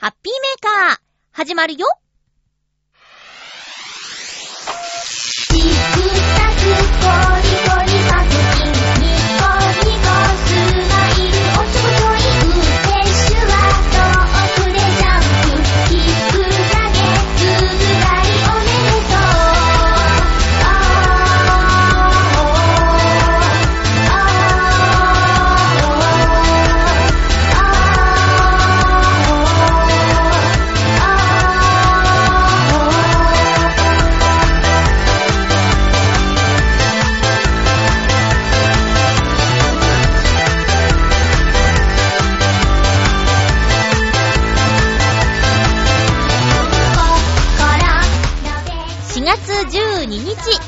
[0.00, 0.98] ハッピーメーカー、
[1.32, 1.78] 始まるよ
[5.50, 5.64] チク
[6.36, 6.62] タク
[7.02, 7.10] コ
[7.42, 7.97] リコリ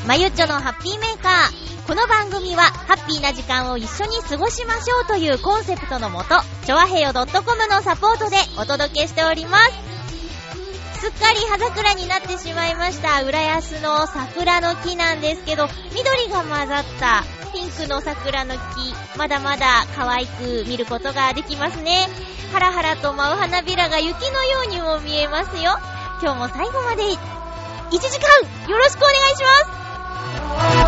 [0.07, 1.87] まゆっちょのハッピーメーカー。
[1.87, 7.27] この番組は、ハッピーな時間を一緒に過ごしましょうというコンセプトのもと、ちょわへよ .com
[7.67, 11.01] のサポートでお届けしております。
[11.01, 17.23] すっかり葉桜になってしまいました、浦安の桜の木なんですけど、緑が混ざった
[17.53, 22.09] ピンクの桜の木、まだまだ可愛く見ることができますね。
[22.51, 25.77] ハラハラと舞う花びらが雪のようにも見えますよ。
[26.23, 27.17] 今日も最後まで1
[27.91, 29.80] 時間よろしくお願いします
[30.57, 30.80] 改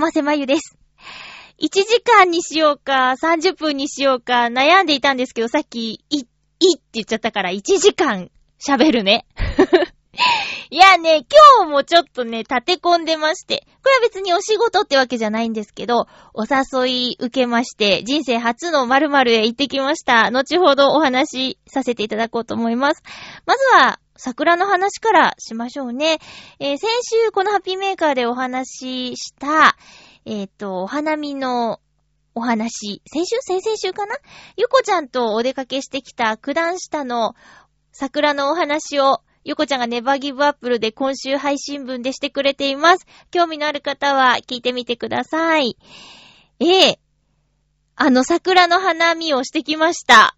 [0.00, 0.78] こと、あませまゆです。
[1.60, 6.30] 1時間にしようか、30分にしようか、悩んでいたんですけど、さっき、い、いって
[6.94, 9.26] 言っちゃったから、1時間喋るね。
[10.70, 11.26] いやね、
[11.58, 20.30] 今日もちょっとね、立て込んでまして、これは別にお仕事ってわけじゃないんですけど、お誘い受けまして、人生初の〇〇へ行ってきました。
[20.30, 23.02] 後ほどお話しさせていただこうと思います。
[23.46, 26.18] まずは、桜の話からしましょうね。
[26.58, 29.76] えー先週このハッピーメーカーでお話しした、
[30.26, 31.80] えっ、と、お花見の
[32.34, 33.36] お話、先週？
[33.40, 34.16] 先々週かな？
[34.56, 37.34] ゆこちゃんとお出かけしてきた九段下の
[37.92, 43.06] 桜のお話を、ゆこちゃんがネバーギブアップルで今週配信分でしてくれています。
[43.30, 45.78] 興味のある方は聞いてみてください。
[46.60, 47.00] ええ
[47.96, 50.36] あの桜の花見をしてきました。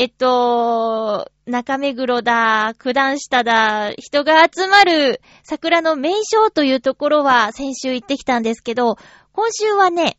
[0.00, 8.94] えっと、中目黒だ、九段下だ、人が集まる桜の名所というところは先週行ってきたんですけど、
[9.32, 10.16] 今週はね、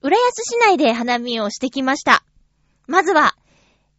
[0.00, 2.24] 浦安市内で花見をしてきました。
[2.86, 3.36] まずは、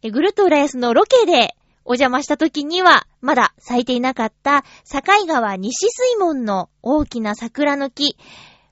[0.02, 8.16] えぐるっと浦安のロケでお邪魔した時には、まだ咲いていなかった境川西水門の大きな桜の木、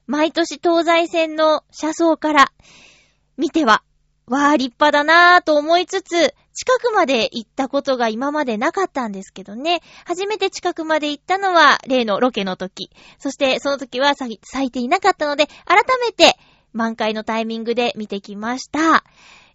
[0.08, 2.52] 毎年東西線の車窓から
[3.36, 3.84] 見ては、
[4.26, 9.82] わあ、立派だなぁと思いつつ、近くまで行ったことが今までなかったんですけどね。
[10.06, 12.90] 初めて近くまで行ったのは例のロケの時。
[13.18, 16.38] そしてその時は咲いていなかったので、改めて
[16.72, 19.04] 満開のタイミングで見てきました。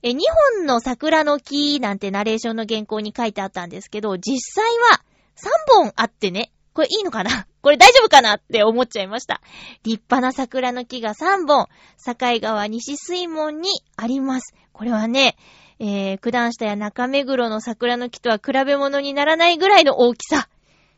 [0.03, 0.19] え、2
[0.57, 5.01] 本の桜の木なんてナレーションの原稿に書いてあったんですけど、実際は
[5.36, 7.47] 3本あってね、これいいのかな？
[7.61, 9.41] これ大丈夫かなって思っちゃいました。
[9.83, 11.67] 立派な桜の木が3本、
[12.03, 14.53] 境川西水門にあります。
[14.71, 15.35] これはね、
[15.79, 20.50] えー、九段下や中目黒の桜の木とは比べ物にならないぐらいの大きさ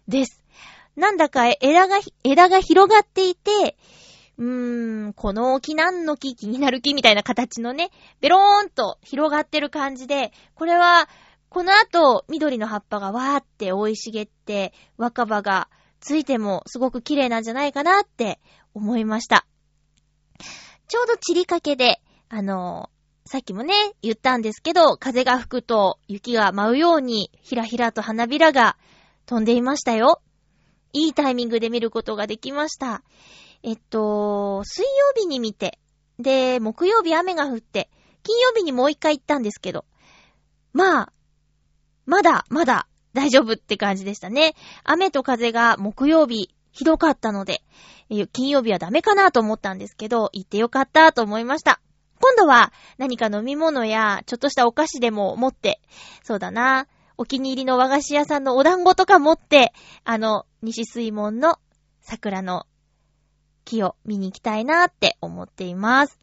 [0.08, 0.44] です。
[0.96, 3.78] なんだか枝が、枝が広がっていて、
[4.38, 7.92] うーん、この木何の木気になる木みたいな形のね、
[8.22, 11.08] ベローンと広がってる感じで、これは、
[11.50, 15.70] この後、緑の葉っぱがわーって生い茂って、若葉が
[16.02, 18.40] ついてもすごく綺麗なんじゃないかなって
[18.74, 19.46] 思いました。
[20.88, 22.90] ちょうど散りかけで、あの
[23.26, 28.76] さっきもね、言ったんですけど、風が吹くと雪が舞うように、ひらひらと花びらが
[29.26, 30.22] 飛んでいましたよ。
[30.92, 33.04] いいタイミングで見ることができました。
[33.64, 35.80] えっと、水曜日に見て、
[36.20, 37.90] で、木曜日雨が降って、
[38.24, 39.86] 金曜日にもう一回行ったんですけど、
[40.74, 41.14] まあ、
[42.06, 44.56] まだ、まだ、大丈夫って感じでしたね。
[44.84, 47.62] 雨と風が木曜日、ひどかったので、
[48.32, 51.82] 金曜日はダメかなと思ったんですけど、行ってよかったと思いました。
[52.22, 55.82] 今度は何か飲み物やちょっとしたお菓子でも持って、
[56.24, 56.88] そうだな、
[57.18, 59.74] お気に入りの和菓子屋さんのお団子とか持って、
[60.04, 61.58] あの、西水門の
[62.02, 62.68] 桜の
[63.66, 66.20] 木を見に行きたいなって思っています。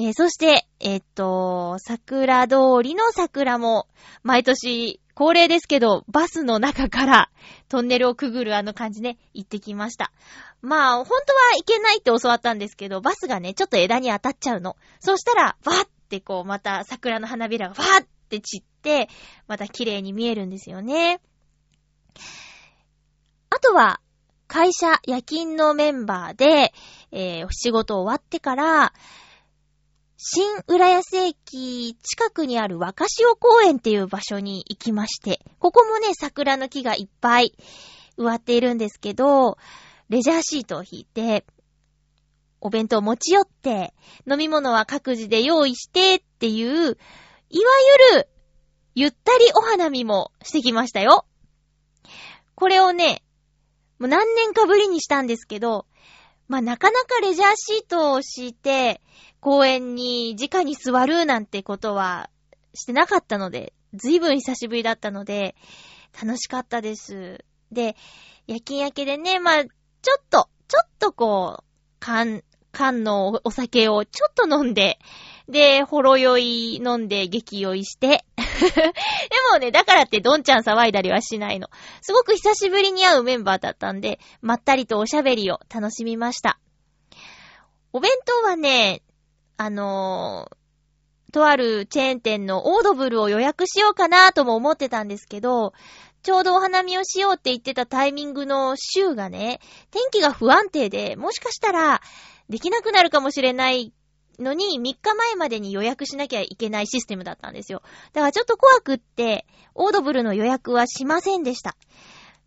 [0.00, 3.86] えー、そして、えー、っと、桜通りの桜も、
[4.22, 7.30] 毎年恒例ですけど、バスの中から
[7.68, 10.10] トンネルをくぐるあの感じね、行ってきました。
[10.62, 11.18] まあ、本当は
[11.58, 14.76] 行けないって教わったんですけど、バスがね、ちょっと枝に当たっちゃうの。
[15.00, 19.10] そしたら、わーってこう、また桜の花びらがわーって散って、
[19.48, 21.20] また綺麗に見えるんですよね。
[23.50, 24.00] あとは、
[24.46, 26.72] 会社、夜勤のメンバーで、
[27.12, 28.94] えー、仕事終わってから、
[30.22, 37.54] 新浦安駅近くにある若潮公園っていう場所に行きまして、ここもね、桜の木がいっぱい
[38.18, 39.56] 植わっているんですけど、
[40.10, 41.46] レジャーシートを引いて、
[42.60, 43.94] お弁当を持ち寄って、
[44.30, 46.96] 飲み物は各自で用意してっていう、いわ
[48.12, 48.28] ゆる、
[48.94, 51.24] ゆったりお花見もしてきましたよ。
[52.56, 53.22] これをね、
[53.98, 55.86] もう何年かぶりにしたんですけど、
[56.46, 59.00] まあ、なかなかレジャーシートを敷いて、
[59.40, 62.30] 公園に直に座るなんてことは
[62.74, 65.54] してなかったので、ずいぶん久しぶりだったので、
[66.20, 67.44] 楽しかったです。
[67.72, 67.96] で、
[68.46, 69.70] 夜勤明けでね、まあ、ちょ
[70.18, 71.64] っと、ちょっとこう、
[71.98, 72.42] 缶、
[72.72, 74.98] 缶のお酒をちょっと飲んで、
[75.48, 78.24] で、ほろ酔い飲んで激酔いして。
[78.36, 78.44] で
[79.52, 81.68] もね、だからってどんちゃん騒いだりはしないの。
[82.02, 86.60] すごく久しぶりに会うメンバーだったんで、まったりとおしゃべりを楽しみました。
[87.92, 89.02] お弁当はね、
[89.60, 95.74] あのー、とあるチェーン店のオードブルを予約しようかなとも思ってたんですけど、
[96.22, 99.60] ちょうどお花見をしようって言ってたタイミングの週がね、
[99.90, 102.00] 天気が不安定で、もしかしたら
[102.48, 103.92] できなくなるかもしれない
[104.38, 107.82] のに、3日前までに予約しなきゃいけないシステムだったんですよ。
[108.14, 111.76] だからちょっと怖くって、オードブルの予約はしませんでした。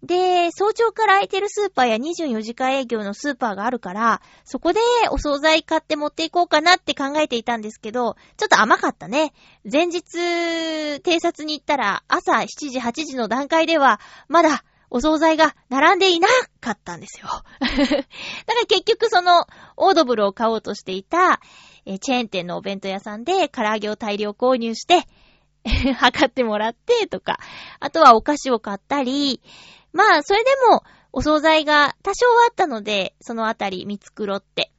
[0.03, 9.31] で、早朝から空いてるスーパーや24時間営業のスーパーがあるから、そこでお惣菜買って持っていこうかなって考えていたんですけど、ちょっと甘かったね。
[9.69, 16.27] 前日、偵察に行ったら朝7時8時の段階では、まだお惣菜が並んでいな
[16.59, 17.27] かったんですよ。
[17.59, 18.05] だから
[18.67, 19.45] 結局その、
[19.77, 21.39] オードブルを買おうとしていた、
[21.85, 25.07] えチェーン店のお弁当屋さんで唐揚げを大量購入して、
[25.95, 27.39] 測ってもらってとか、
[27.79, 29.41] あとはお菓子を買ったり、
[29.93, 34.71] まあ、それでも、お惣菜が多少あったので、そのあたり見繕って、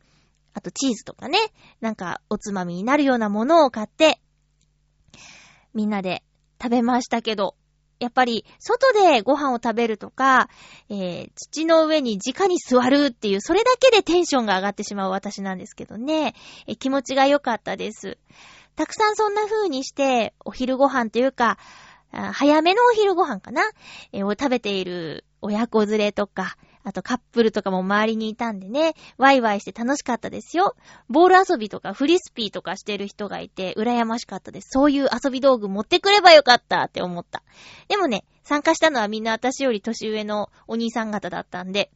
[0.53, 1.39] あとチーズとかね、
[1.81, 4.21] なんかおつまみになるようなものを買って、
[5.73, 6.25] みんなで
[6.61, 7.55] 食べましたけど、
[8.01, 10.49] やっぱり、外でご飯を食べるとか、
[10.89, 16.35] えー、土の上に直に座るっていう、それだけでテンションが上がってしまう私なんですけどね、
[16.67, 18.19] えー、気持ちが良かったです。
[18.75, 21.59] たくさんそんな風にして、お昼ご飯というか、
[22.33, 23.63] 早めのお昼ご飯かな、
[24.13, 30.77] えー、を食べている親子連れとか、あとカップルとかも周りにいたんでね、ワイワイして楽しかったですよ。
[31.09, 34.69] ボール遊びとかフリスピーとかしてる人がいて、羨ましかったです。
[34.71, 37.43] そういう遊び道具持ってくればよかったって思った。
[37.89, 41.91] でもね、参加したのはみんな私より年上のお兄さん方だったんで、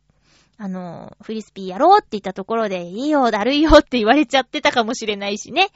[0.57, 5.69] あの、フリスピーやろうって言ったところで、いいよ、だるいよって言われちゃってたかもしれないしね。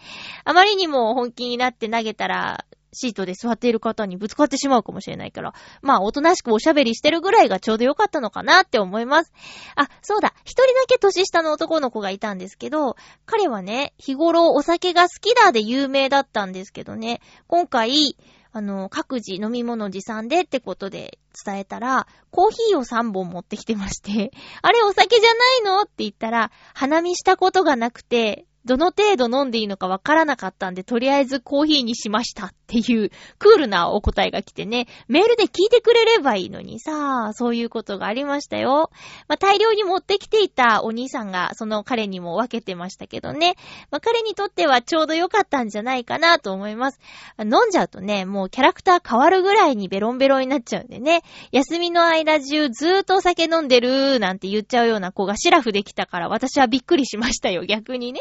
[0.44, 9.32] あまりにも本気になって投げたら、シートで座っている方にぶつかってしまうかもしれないから、まあ、おとなしくおしゃべりしてるぐらいがちょうどよかったのかなって思います。
[9.76, 12.96] あ、そうだ、一人だけ年下の男の子がいたんですけど、
[13.26, 18.16] 彼はね、日頃お酒が好きだで有名だったんですけどね、今回、
[18.54, 24.30] あの、各自飲み物持参でってことで伝えたら、コーヒーを3本持ってきてまして、
[24.60, 25.80] あれお酒じゃないの？
[25.82, 38.90] って言ったら、花見したことがなくて、どの程度飲んでいいのかわからなかったんで、とりあえずコーヒーにしましたっていうクールなお答えが来てね、メールで聞いてくれればいいのにさ、そういうことがありましたよ。
[39.28, 43.56] まあ、大量に持ってきていたお兄さんが、その彼にも分けてましたけどね。
[43.90, 47.00] まあ、彼にとってはちょうど良かったんじゃないかなと思います。
[47.40, 58.20] 飲んじゃうとね、もうキャラクター変わるぐらいにベロンベロンになっちゃうんでね、休みの間中ずーっとお酒飲んでるなんて言っちゃうような子がシラフできたから私はびっくりしましたよ、逆にね。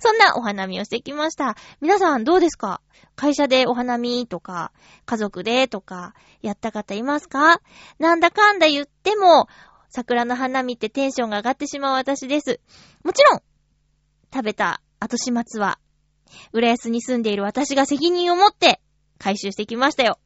[0.00, 1.56] そんなお花見をしてきました。
[1.80, 2.80] 皆さんどうですか？
[3.16, 4.72] 会社でお花見とか、
[5.04, 7.60] 家族でとか、やった方いますか？
[7.98, 9.46] なんだかんだ言っても、
[9.88, 12.60] 桜の花見ってテンションが上がってしまう私です。
[13.02, 13.42] もちろん、
[14.32, 15.78] 食べた後始末は、
[16.52, 18.80] 浦安に住んでいる私が責任を持って
[19.18, 20.18] 回収してきましたよ。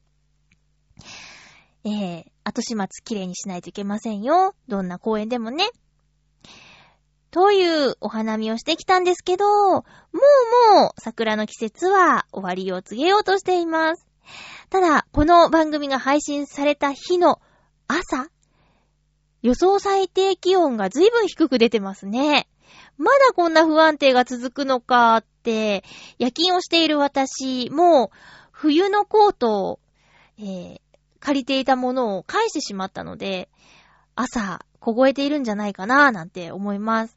[1.85, 4.55] えー、後始末きれいにしないといけませんよ。
[4.69, 5.67] どんな公園でもね。
[7.35, 9.83] というお花見をしてきたんですけど、もう
[10.77, 14.07] もう桜の季節は終わりを告げようとしています。
[14.71, 17.41] ただ、この番組が配信された日の
[17.89, 18.29] 朝、
[19.43, 22.47] 予想最低気温が随分低く出てますね。
[22.99, 25.83] まだこんな不安定が続くのかって、
[26.21, 28.17] 夜勤をしている私、もう
[28.53, 29.81] 冬のコートを、
[30.39, 30.81] えー
[31.25, 33.49] 借りていたものを返してしまったので、
[34.17, 37.17] 朝、凍えているんじゃないかななんて思います。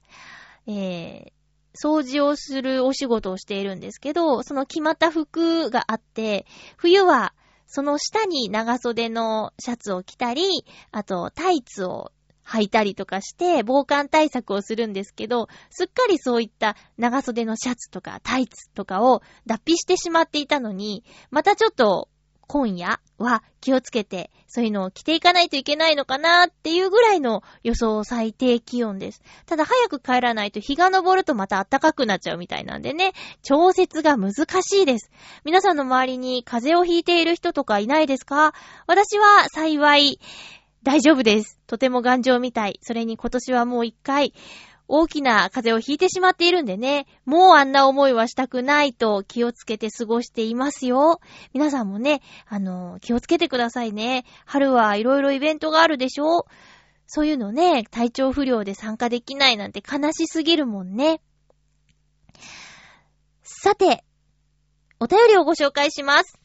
[0.68, 1.38] えー
[1.80, 7.34] 掃除をするお仕事をしているんですけど、その決まった服があって、冬は
[7.68, 12.12] その下に長袖のシャツを着たり、あとタイツを
[12.46, 22.10] 履いたりとかして防寒対策をするんですけど、すっかりそういった長袖のシャツとかタイツとかを脱皮してしまっていたのに、またちょっと
[22.48, 29.22] 今夜は気をつけて、そういうのを着ていかないといけないのかなっていうぐらいの予想最低気温です。
[29.46, 33.12] ただ早く帰らないと日が昇るとまた暖かくなっちゃうみたいなんでね、
[33.44, 35.12] 調節が難しいです。
[35.44, 38.54] 皆さんの周りに風邪をひいている人とかいないですか？
[38.88, 40.20] 私は幸い
[40.84, 41.60] 大丈夫です。
[41.68, 42.80] とても頑丈みたい。
[42.82, 44.34] それに今年はもう一回
[44.88, 51.20] 大きな風邪をひいてしまっているんでね、もうあんな思いはしたくないと気をつけて過ごしていますよ。
[51.54, 54.26] 皆さんもね、あの、気をつけてくださいね。
[54.46, 56.46] 春はいろいろイベントがあるでしょ
[57.06, 61.22] そういうのね、体調不良で参加できないなんて悲しすぎるもんね。
[63.44, 64.04] さて、
[65.00, 66.40] お便りをご紹介します。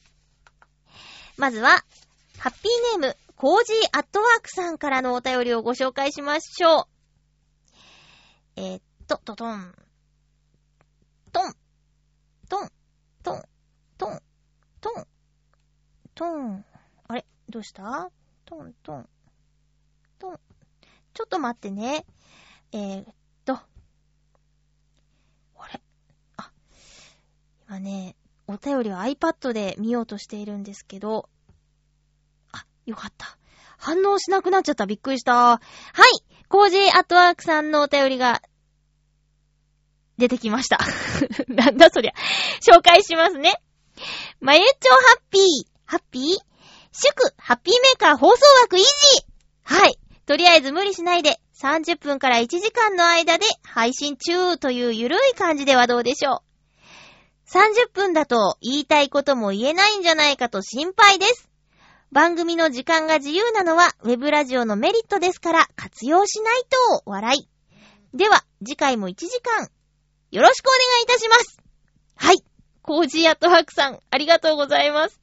[1.37, 1.85] まずは、
[2.39, 6.92] ハッピーネーム、コージーアットワークさんからのお便りをご紹介しましょう。
[8.57, 9.75] えー、っと、トトン。
[11.33, 11.55] トン。
[12.49, 12.71] トン。
[13.23, 13.43] トン。
[13.97, 14.21] トン。
[14.81, 15.07] トン。
[16.15, 16.65] トン。
[17.09, 17.25] あれ？
[17.49, 18.11] どうした？
[18.45, 19.09] トン、トン。
[20.19, 20.41] トン。
[21.15, 22.05] ちょっと待ってね。
[22.73, 23.07] えー、っ
[23.47, 23.55] と。
[23.55, 23.65] あ
[25.73, 25.81] れ？
[26.37, 26.53] あ、
[27.69, 28.17] 今ね、
[28.47, 31.31] お便りを iPad で見ようとしているんですけど。
[32.53, 33.39] あ、よかった。
[33.79, 34.85] 反応しなくなっちゃった。
[34.85, 35.35] びっくりした。
[35.35, 35.61] はい
[36.53, 38.43] コージーアットワークさんのお便りが
[40.19, 40.79] 出てきました。
[41.49, 42.13] なんだそりゃ。
[42.61, 43.55] 紹介しますね。
[44.39, 45.43] まゆっちょハッピー。
[45.87, 46.39] ハッピー？
[46.93, 48.85] 祝ハッピーメーカー放送枠維持
[49.63, 49.99] はい。
[50.27, 56.43] とりあえず無理しないで30分から1時間の間で配信中というゆるい感じではどうでしょ
[57.47, 57.49] う。
[57.49, 61.52] 30分だと言いたいことも言えないんじゃないかと心配です。
[62.13, 66.63] 番組の時間が自由なのはウェブラジオのメリットですから活用しない
[66.99, 67.49] と笑い。
[68.15, 69.71] では、次回も1時間
[70.31, 71.59] よろしくお願いいたします。
[72.17, 72.45] はい。
[72.83, 75.23] コージーアットワークさん、ありがとうございます。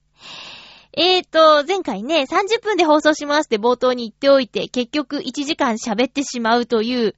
[0.98, 7.16] えーと、前回ね、30分で放送しますって冒頭に言っておいて、結局1時間喋ってしまうという、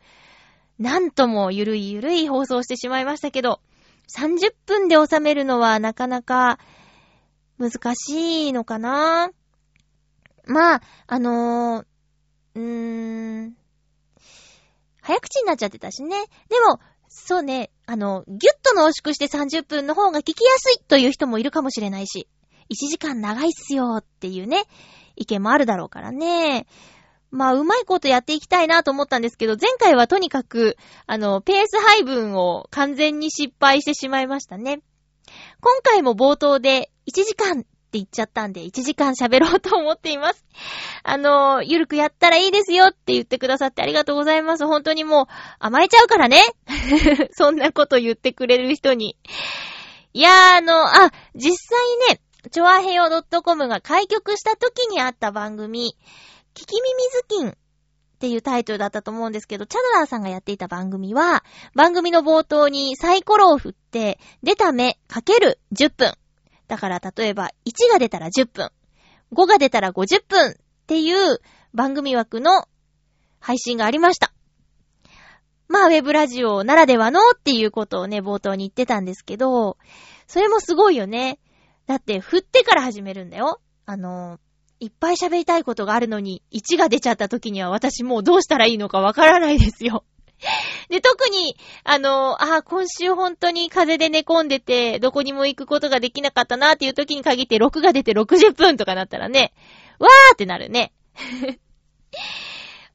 [0.79, 3.61] なんともゆるいゆるい放送してしまいましたけど、
[4.13, 6.59] 30分で収めるのはなかなか
[7.57, 9.31] 難しいのかな？
[10.51, 11.85] まあ、あのー、
[12.55, 13.57] うーん、
[15.01, 16.17] 早口になっちゃってたしね。
[16.49, 22.27] でも、そうね、あの、ぎゅっと濃縮して30分の方が聞きやすいという人もいるかもしれないし、
[22.69, 24.63] 1時間長いっすよっていうね、
[25.15, 26.67] 意見もあるだろうからね。
[27.31, 30.77] まあ、うまいことやっていきたいなと思ったんですけど、前回はとにかく、
[31.07, 34.81] あの、ペース配分を完全に失敗してしまいましたね。
[35.61, 40.45] 今回も冒頭で1時間って言っちゃったんで、1時間喋ろうと思っています。
[41.03, 44.65] あの、ゆるくやったらいいですよって言ってくださってありがとうございます。
[44.65, 45.25] 本当にもう
[45.59, 46.41] 甘えちゃうからね。
[47.35, 49.17] そんなこと言ってくれる人に。
[50.13, 53.09] いやー、あの、あ、実際ね、ちょあへよ
[53.43, 55.97] .com が開局した時にあった番組、
[56.55, 57.53] 聞き耳ずきんっ
[58.21, 61.43] ていうタイトルだったと思うんですけど、チャドラーさんがやっていた番組は、
[61.75, 66.13] 番組の冒頭にサイコロを振って、出た目かける10分。
[66.71, 68.69] だから例えば1が出たら10分、
[69.33, 70.53] 5が出たら50分っ
[70.87, 71.41] ていう
[71.73, 72.65] 番組枠の
[73.41, 74.31] 配信がありました。
[75.67, 79.75] まあ、ウェブラジオならではのっていうことをね、冒頭に言ってたんですけど、
[80.27, 81.39] それもすごいよね。
[81.87, 83.59] だって、振ってから始めるんだよ。
[83.85, 84.39] あの、
[84.79, 90.05] いっぱい喋りたいことがあるのに、1が出ちゃった時には私もうどうしたらいいのかわからないですよ。
[90.89, 99.53] で、特に、あの、あ、今週本当に風邪で寝込んでて、どこにも行くことができなかったなっていう時に限って6が出て60分とかなったらね、
[99.99, 100.93] わーってなるね。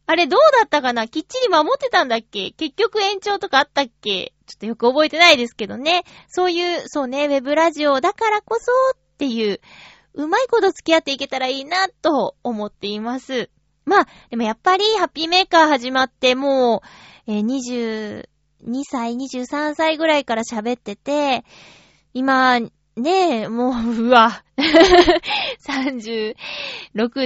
[0.09, 1.09] あれどうだったかな？
[1.09, 2.53] きっちり守ってたんだっけ？
[2.53, 4.33] 結局延長とかあったっけ？
[4.47, 6.05] ちょっとよく覚えてないですけどね。
[6.29, 9.61] そういう、そうね、ウェブラジオだからこそっていう、
[10.15, 13.51] うまいこと付き合っていけたらいいなと思っています。
[13.87, 16.83] まあ、でもやっぱりハッピーメーカー始まっても
[17.27, 18.25] う、えー、
[18.65, 21.45] 22歳、23歳ぐらいから喋ってて、
[22.13, 22.61] 今、
[22.97, 24.43] ねえ、もう、うわ。
[25.69, 26.35] 36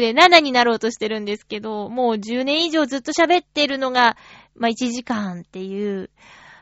[0.00, 4.16] で7になろうとしてるんですけど、もう10年以上ずっと喋ってるのが、
[4.56, 6.10] まあ1時間っていう、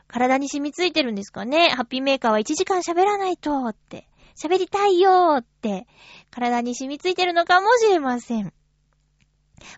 [0.07, 1.69] 体に染みついてるんですかね。
[1.69, 4.07] ハッピーメーカーは1時間喋らないとって、
[4.41, 5.87] 喋りたいよーって、
[6.29, 8.53] 体に染みついてるのかもしれません。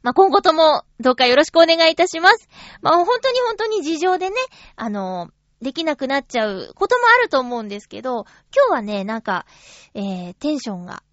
[0.04, 2.50] まあ、今後ともどうかよろしくお願いいたします。
[2.82, 4.36] まあ、本当に本当に事情でね、
[4.76, 5.30] あの、
[5.62, 9.46] できなくなっちゃうこともあると思うんですけど、今日はね、なんか、
[9.94, 11.04] えー、テンションが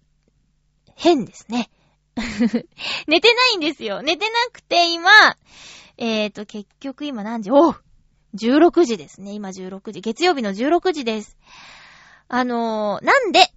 [0.95, 1.69] 変ですね。
[3.07, 4.01] 寝てないんですよ。
[4.01, 5.09] 寝てなくて今、
[5.97, 7.51] えーと、結局今何時？
[7.51, 7.83] おう
[8.35, 9.33] !16 時ですね。
[9.33, 10.01] 今16時。
[10.01, 11.37] 月曜日の16時です。
[12.27, 13.51] あのー、なんで、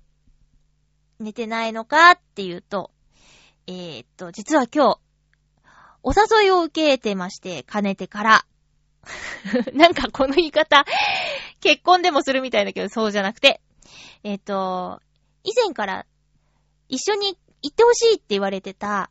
[1.19, 2.91] 寝てないのかっていうと、
[3.67, 4.99] えーと、実は今日、
[6.03, 8.47] お誘いを受けてまして、かねてから。
[9.75, 10.85] なんかこの言い方、
[11.61, 13.61] 結婚でもするみたいだけど、そうじゃなくて。
[14.25, 15.01] えっ、と、
[15.45, 16.07] 以前から
[16.89, 19.11] 一緒に行ってほしいって言われてた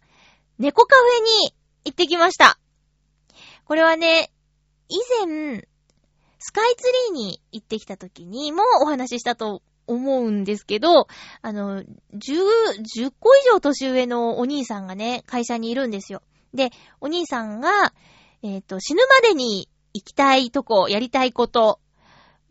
[0.59, 1.53] 猫カフェに
[1.85, 2.59] 行ってきました。
[3.65, 4.31] これはね、
[4.89, 5.65] 以前、
[6.39, 11.07] スカイツリーに行ってきた時にもお話ししたと思うんですけど、
[11.41, 16.21] あの、10、10個以上年上のお兄さんがね、会社にいるんですよ。
[16.53, 16.69] で、
[16.99, 17.93] お兄さんが、
[18.43, 21.79] えっ、ー、と、死ぬまでに行きたいとこ、やりたいこと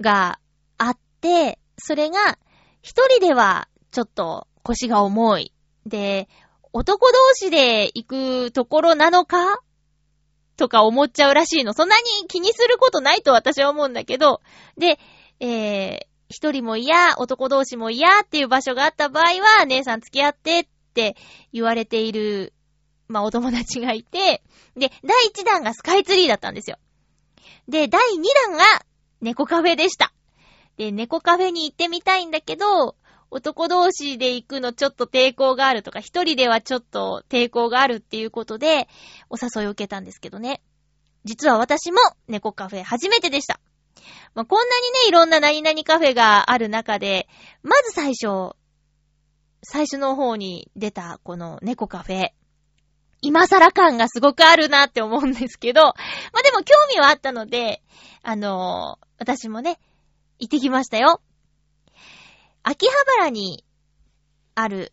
[0.00, 0.38] が
[0.78, 2.38] あって、それが、
[2.82, 5.52] 一人ではちょっと腰が重い。
[5.86, 6.28] で、
[6.72, 9.60] 男同士で行くところなのか？
[10.56, 11.72] とか思っちゃうらしいの。
[11.72, 14.40] そんなに気にすることないと私は思うんだけど、
[14.76, 14.98] で、
[15.40, 21.16] えー、一人も嫌、男同士も嫌っていう場所があった場合は、姉さん付き合ってって
[21.52, 22.54] 言われている、
[23.08, 24.42] まあ、お友達がいて、
[24.76, 26.78] で、第一弾がスカイツリーだったんですよ。
[27.68, 28.64] で、第2弾が
[29.20, 30.12] 猫カフェでした。
[30.76, 32.94] で、猫カフェに行ってみたいんだけど、
[33.32, 38.88] 男同士で行くのちょっと抵抗があるとか、一人ではちょっと抵抗があるっていうことで、
[39.30, 40.62] お誘いを受けたんですけどね。
[41.24, 43.60] 実は私も猫カフェ初めてでした。
[44.34, 47.28] まあ、こんなにね、いろんな何々カフェがある中で、
[47.62, 48.56] まず最初、
[49.62, 52.30] 最初の方に出たこの猫カフェ。
[53.22, 57.82] 今更感がすごくあるなって思うんですけど、まあ、でも興味はあったので、
[58.22, 59.78] あのー、私もね、
[60.38, 61.20] 行ってきましたよ。
[62.62, 63.64] 秋葉原に
[64.54, 64.92] ある、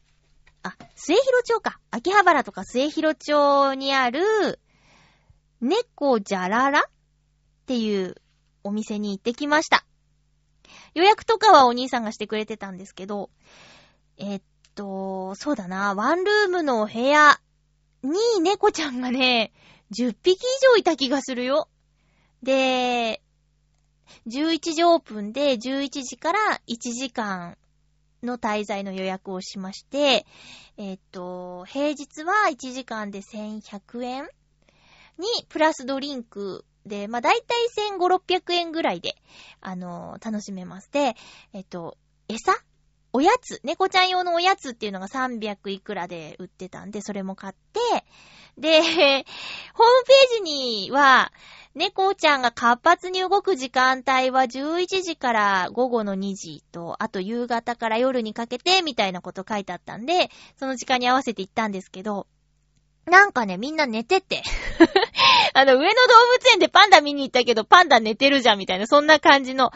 [0.63, 1.80] あ、末広町か。
[1.91, 4.60] 秋葉原とか末広町にある、
[5.62, 6.84] 猫じゃららっ
[7.65, 8.15] ていう
[8.67, 9.86] お店に行ってきました。
[10.93, 13.30] 予約とかはお兄さんがしてくれてたんですけど、
[14.17, 14.41] えっ
[14.75, 17.39] と、そうだな、ワンルームの部屋
[18.03, 19.51] に猫ちゃんがね、
[19.91, 20.38] 10匹以
[20.71, 21.69] 上いた気がするよ。
[22.43, 23.21] で、
[24.27, 27.58] 11時オープンで11時から1時間
[28.23, 30.25] の滞在の予約をしまして、
[30.77, 34.23] えっと、平日は1時間で1100円
[35.17, 39.15] にプラスドリンクで、まあ、だいたい1500、600円ぐらいで、
[39.62, 40.91] あのー、楽しめます。
[40.91, 41.15] で、
[41.54, 41.97] えっと、
[42.28, 42.54] 餌？
[43.13, 47.80] おやつ、猫ちゃん用のおやつっていうのが300いくらで売ってたんで、それも買って、
[48.58, 51.32] で、 ホームページには、
[51.73, 62.28] 猫ちゃんが活発に動く時間帯は11時から午後の2時と、あと夕方から夜にかけてみたいなこと書いてあったんで、その時間に合わせて行ったんですけど、
[63.08, 64.43] なんかね、みんな寝てて。
[65.54, 65.93] あの、上野動
[66.34, 69.72] 物園でパンダ見に行ったけど、パンダ寝てるじゃんみたいな、そんな感じの。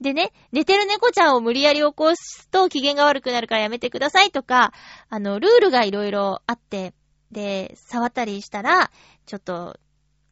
[0.00, 4.72] でね、寝てる猫ちゃんを無理やり起こすと機嫌が悪くなるからやめてくださいとか、
[5.08, 6.92] あの、ルールがいろいろあって、
[7.32, 8.90] で、触ったりしたら、
[9.24, 9.78] ちょっと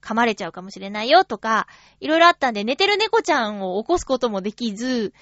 [0.03, 1.67] 噛まれちゃうかもしれないよとか、
[2.01, 5.15] いろいろあったんで、寝てる猫ちゃんを起こすこともできず、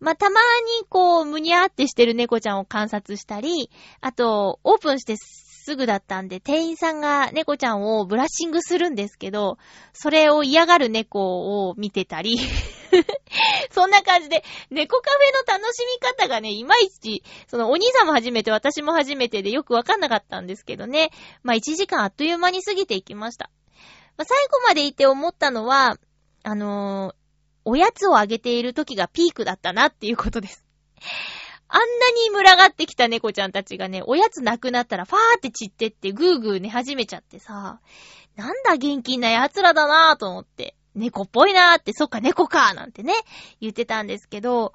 [0.00, 0.40] まあ、たま
[0.80, 3.70] にこう、むにゃーってしてる猫ちゃんを観察したり、
[4.02, 5.16] あと、オープンして
[5.64, 9.56] すぐだったんで、店員さんが猫ちゃんをブラッシングするんですけど、
[9.94, 12.36] それを嫌がる猫を見てたり
[13.72, 21.12] そんな感じで、猫カフェの楽しみ方がね、いまいち、そのお兄さんも初めて、私も初めてでよくわかんなかったんですけどね。
[21.42, 23.48] まあ、1時間あっという間に過ぎていきました。
[24.18, 25.96] まあ、最後までいて思ったのは、
[26.42, 27.14] あのー、
[27.64, 30.62] おやつをあげている時がピークだったなっていうことです。
[31.74, 37.80] あんなに群がってきた猫ちゃんたちがね、おやつなくなったらファーって散ってってぐーぐー寝始めちゃってさ、
[38.36, 43.14] なんだ元気な奴らだなぁと思って、猫っぽいなーって、そっか猫かなんてね、
[43.60, 44.72] 言ってたんですけど、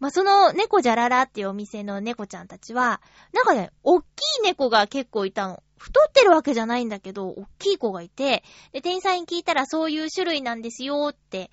[0.00, 3.00] まあ、その猫じゃららっていうお店の猫ちゃんたちは、
[3.32, 4.04] なんかね、おっき
[4.40, 5.62] い猫が結構いたの。
[5.78, 11.52] 太ってるわけじゃないんだけど、おっきい子がいて、で、店員さんに聞いたらそういう種類なんですよって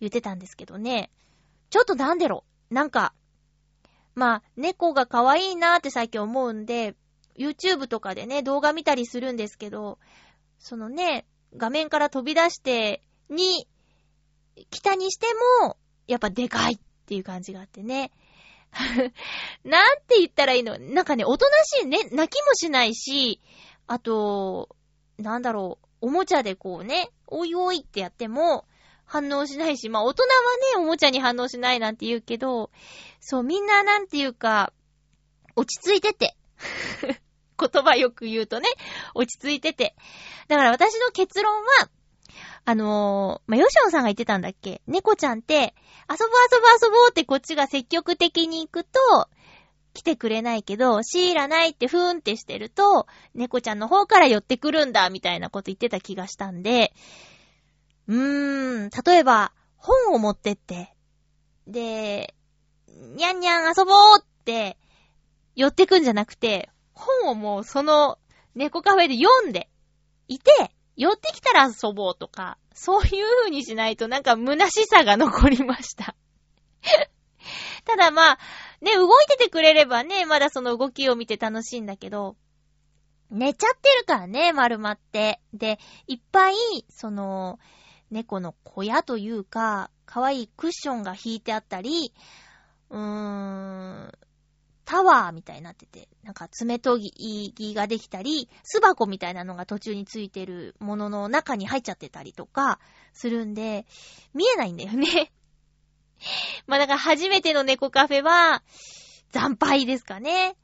[0.00, 1.10] 言ってたんですけどね。
[1.70, 3.14] ちょっとなんでろなんか、
[4.16, 6.94] まあ、猫が可愛いなーって最近思うんで、
[7.36, 9.98] YouTube とかでね、動画見たりするんですけど、
[10.58, 13.68] そのね、画面から飛び出して、に、
[14.70, 15.26] 来たにして
[15.62, 15.76] も、
[16.08, 18.10] やっぱでかいっていう感じがあってね。
[19.64, 20.78] なんて言ったらいいの？
[20.78, 23.42] なんかね、おとなしいね、泣きもしないし、
[23.86, 24.74] あと、
[25.18, 28.64] なんだろう、おもちゃでこうね、おいおいってやっても、
[29.06, 30.28] 反応しないし、まあ大人は
[30.78, 32.70] ね、おもちゃに反応しないなんて言うけど、
[33.20, 34.72] そう、みんななんていうか、
[35.54, 36.36] 落ち着いてて。
[37.58, 38.68] 言葉よく言うとね、
[39.14, 39.94] 落ち着いてて。
[40.48, 41.88] だから私の結論は、
[42.66, 44.82] あのー、まあ、ヨシオンさんが言ってたんだっけ？
[44.86, 45.74] 猫ちゃんって、
[46.10, 48.90] 遊ぼう遊ぼう遊ぼうってこっちが積極的に行くと、
[49.94, 56.92] 来てくれないけど、シーラないってふーんってしてると、猫ちゃんの方から寄ってくるんだ、みたいなこと言ってた気がしたんで、
[58.08, 60.94] うーん、例えば、本を持ってって、
[61.66, 62.34] で、
[62.88, 64.78] にゃんにゃん遊ぼうって、
[65.54, 68.18] 寄ってくんじゃなくて、本をもうその
[68.54, 69.68] 猫カフェで読んで
[70.28, 76.14] いて、寄ってきたら遊ぼうとか、そういう風にしないとなんか虚しさが残りました。
[77.84, 78.38] ただまあ、
[78.80, 82.36] ね、動いててくれればね、まだその動きを見て楽しいんだけど、
[83.30, 85.40] 寝ちゃってるからね、丸まって。
[85.52, 86.54] で、いっぱい、
[86.88, 87.58] その、
[88.10, 92.12] 猫の小屋というか、可愛いクッションが引いてあったり、
[92.90, 94.12] うーん、
[94.84, 102.78] タワーみたいになってて、なんか爪研ぎができたり、巣箱みたいなのが途中についてるものの中に入っちゃってたりとか
[103.12, 103.84] するんで、
[104.32, 105.32] 見えないんだよね。
[106.68, 108.62] まあだから初めての猫カフェは、
[109.32, 110.56] 惨敗ですかね。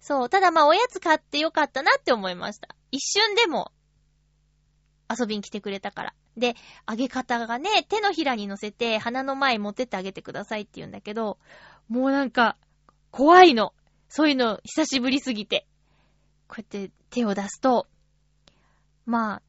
[0.00, 0.28] そう。
[0.28, 2.74] ただまあおやつ買ってよかったなって思いました。
[2.90, 3.70] 一瞬でも
[5.08, 6.14] 遊びに来てくれたから。
[6.38, 11.38] で、あげ方がね、手のひらに乗せて鼻の前持ってってあげてくださいって言うんだけど、
[11.88, 12.56] もうなんか、
[13.10, 13.72] 怖いの。
[14.08, 15.66] そういうの久しぶりすぎて。
[16.46, 17.86] こうやって手を出すと、
[19.04, 19.42] まあ、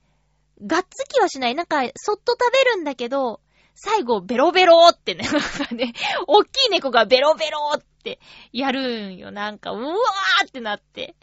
[0.66, 1.56] がっつきはしない。
[1.56, 3.42] なんか、そっと食べるんだけど、
[3.76, 5.94] 最後、ベロベローってね、 なんかね、
[6.28, 8.20] おっきい猫がベロベローって
[8.52, 9.32] やるんよ。
[9.32, 11.16] なんか、うわーってなって。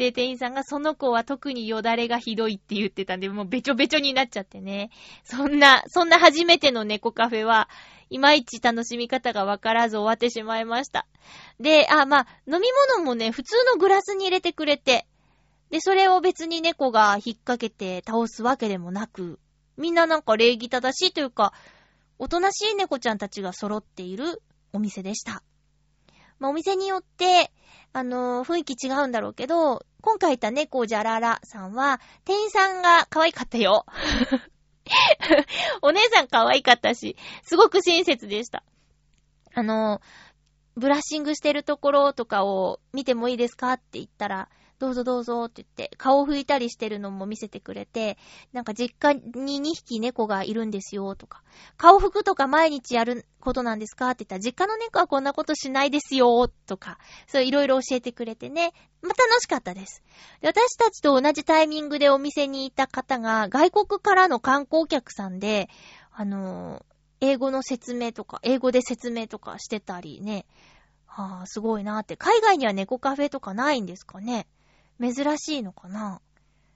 [0.00, 4.88] で、店員さんがその子は特によだれがひどいって言ってたんで、もうべちょべちょになっちゃってね。
[5.24, 7.68] そんな、そんな初めての猫カフェは、
[8.08, 11.06] いまいち楽しみ方がわからず終わってしまいました。
[11.60, 15.06] で、あ、まあ、飲み物もね、普通のグラスに入れてくれて、
[15.68, 19.38] で、それを別に猫が引っ掛けて倒すわけでもなく、
[19.76, 21.52] みんななんか礼儀正しいというか、
[22.18, 25.42] おとなしい猫ちゃんたちが揃っているお店でした。
[26.38, 27.52] まあ、お店によって、
[27.92, 33.84] あのー雰囲気違うんだろうけど、今回いた猫じゃららさんは、店員さんが可愛かったよ。
[35.82, 38.62] お姉さん可愛かったし、すごく親切でした。
[39.54, 40.00] あの、
[40.76, 44.48] ブラッシングしてるところとかを見てもいいですかって言ったら、
[44.80, 48.16] どうぞどうぞって言って、顔を拭いたりしてるのも見せてくれて、
[48.54, 51.42] なんか実家に2匹猫がいるんですよとか、
[51.76, 60.02] 顔拭くとか毎日やることなんですかって言ったら、実家の猫はこんなことしないですよとか、そういろいろ教えてくれてね、まあ、楽しかったです。
[60.40, 65.68] で私たちと同じタイミングでお店にいた方が、外国からの観光客さんで、
[66.10, 66.90] あのー
[67.22, 70.46] 英語の説明とか、英語で説明とかしてたりね、
[71.06, 72.16] はあ、すごいなって。
[72.16, 74.46] 海外には猫カフェとかないんですかね
[75.00, 76.20] 珍しいのかな？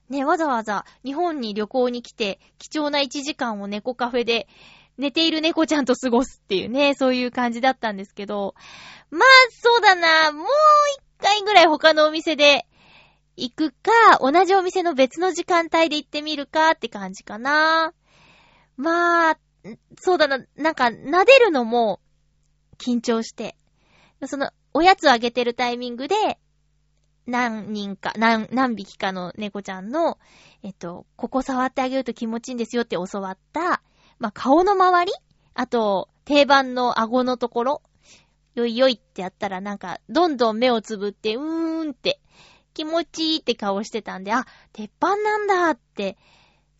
[0.08, 4.48] ね、わざわざ日本に旅行に来て、貴重な1時間を猫カフェで
[4.98, 8.54] 寝ている猫ちゃんと過ごすっていうね、そういう感じだったんですけど、
[9.10, 10.46] まあ、そうだな、もう
[11.18, 12.66] 一回ぐらい他のお店で
[13.37, 17.92] 行くか、同じお店の別の時間帯で行ってみるかって感じかな。
[18.76, 19.38] まあ、
[19.98, 22.00] そうだな、なんか、撫でるのも
[22.78, 23.56] 緊張して、
[24.26, 26.38] その、おやつをあげてるタイミングで、
[27.26, 30.18] 何人か、何、何匹かの猫ちゃんの、
[30.62, 33.82] えっと、ここ触ってあげると気持ちいいんですよって教わった、
[34.18, 35.12] まあ、顔の周り
[35.54, 37.82] あと、定番の顎のところ
[38.54, 42.20] よいよいってやったらなんか、どんどん目をつぶって、うーんって、
[42.72, 46.16] 気持ちいいって顔してたんで、あ、鉄板なんだって、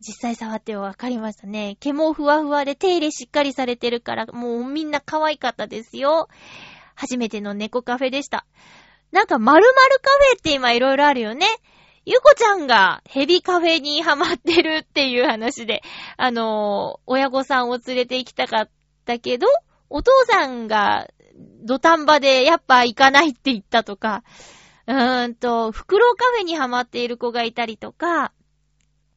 [0.01, 1.77] 実際触ってわかりましたね。
[1.81, 6.29] 毛もふわふわで手入れしっかりされてるから、もうみんな可愛かったですよ。
[6.95, 8.47] 初めての猫カフェでした。
[9.15, 11.47] なんか、〇〇カフェって今いろいろあるよね。
[12.05, 15.83] ゆこちゃんがヘビカフェにハマってるっていう話で、
[16.17, 18.71] あのー親御さんを連れて行きたかっ
[19.05, 19.47] たけど、
[19.89, 21.09] お父さんが
[21.65, 24.25] 土壇場でやっぱ行かないって言ったとか、
[24.89, 28.33] うーんと、フクロウカフェにハマっている子がいたりとか、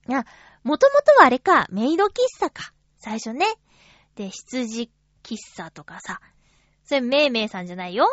[0.07, 0.25] いや、
[0.63, 2.71] もともとはあれか、メイド喫茶か。
[2.99, 3.47] 最初ね。
[4.15, 4.91] で、羊
[5.23, 6.21] 喫茶とかさ。
[6.83, 8.07] それ、めいめいさんじゃないよ。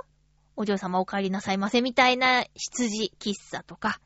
[0.56, 4.00] お嬢様お帰りなさいませみたいな羊喫茶とか。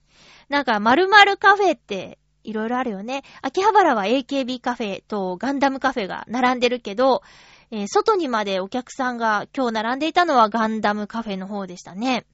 [0.48, 3.22] なんか、〇〇カフェって、いろいろあるよね。
[3.42, 7.22] 秋葉原は AKB カフェとガンダムカフェが並んでるけど、
[7.70, 12.24] えー外にまでお客さんが今日並んでいたのはガンダムカフェの方でしたね。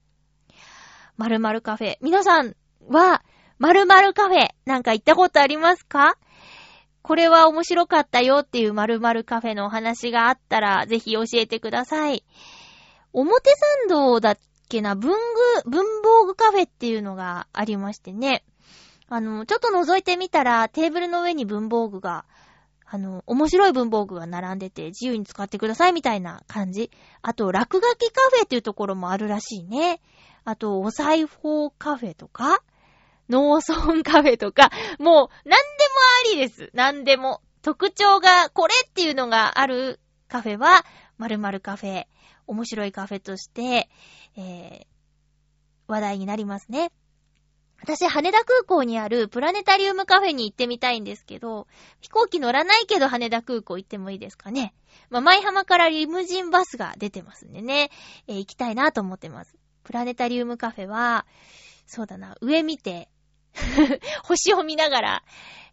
[1.17, 1.97] 〇〇カフェ。
[2.01, 2.55] 皆さん
[2.89, 3.25] は、
[3.59, 6.17] 〇〇カフェなんか行ったことありますか？
[7.03, 12.25] これは面白かったよっていう〇〇カフェのお話があったら、ぜひ教えてください。
[13.15, 15.13] 表参道だっけな、文
[15.65, 18.45] 具、文房具カフェっていうのがありましてね。
[19.09, 22.25] あの、ちょっと覗いてみたら、テーブルの上に文房具が、
[22.87, 26.91] あの、面白い文房具が並んでて、自由に使ってくださいみたいな感じ。
[27.23, 30.01] あと、落書きカフェっていうところもあるらしいね。
[30.45, 32.63] あと、お裁縫カフェとか、
[33.29, 35.59] 農村カフェとか、もう、何でも
[36.31, 36.71] ありです。
[36.75, 37.41] 何でも。
[37.63, 39.99] 特徴が、これっていうのがある
[40.29, 40.85] カフェは、
[41.19, 42.07] 〇〇カフェ。
[42.47, 43.89] 面白いカフェとして、
[44.37, 44.87] えー、
[45.87, 46.93] 話題になりますね。
[47.81, 51.67] 私、羽田空港にあるプラネタリウムカフェに行ってみたいんですけど、
[52.01, 54.75] 飛行機乗らないけど羽田空港行ってもいいですかね。
[55.11, 57.91] まあ、舞浜からリムジンバスが出てますんでね、
[58.27, 59.57] えー行きたいなと思ってます。
[59.83, 61.27] プラネタリウムカフェは、
[61.87, 63.11] そうだな、上見て、
[64.25, 65.25] 星を見ながら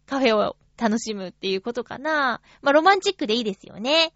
[0.06, 2.40] カフェを楽しむっていうことかな。
[2.60, 4.12] まあ、ロマンチックでいいですよね。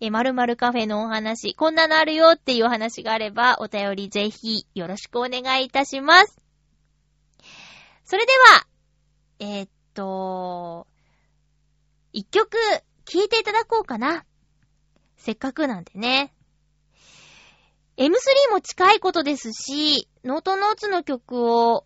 [0.00, 6.40] え、〇〇カフェのお話、こんなのあるよっていうお話があれば、お便りぜひよろしくお願いいたします。
[8.04, 8.66] それでは、
[9.38, 10.86] えーっと、
[12.12, 12.56] 一曲
[13.04, 14.24] 聴いていただこうかな。
[15.16, 16.32] せっかくなんでね。
[17.96, 21.84] M3 も近いことですし、ノートノーツの曲を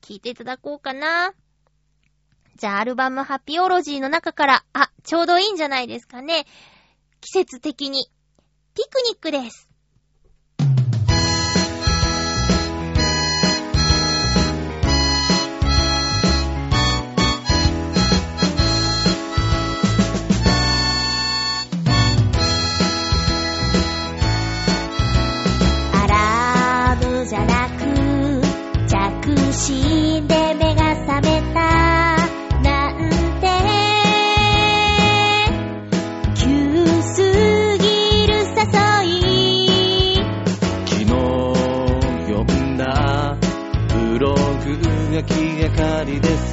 [0.00, 1.34] 聴いていただこうかな。
[2.56, 6.46] じゃあ、アルバムハピオロジーの中から、あ、ちょうどいいんじゃないですかね。
[7.20, 8.08] 季節的に。
[8.74, 9.68] ピクニックです。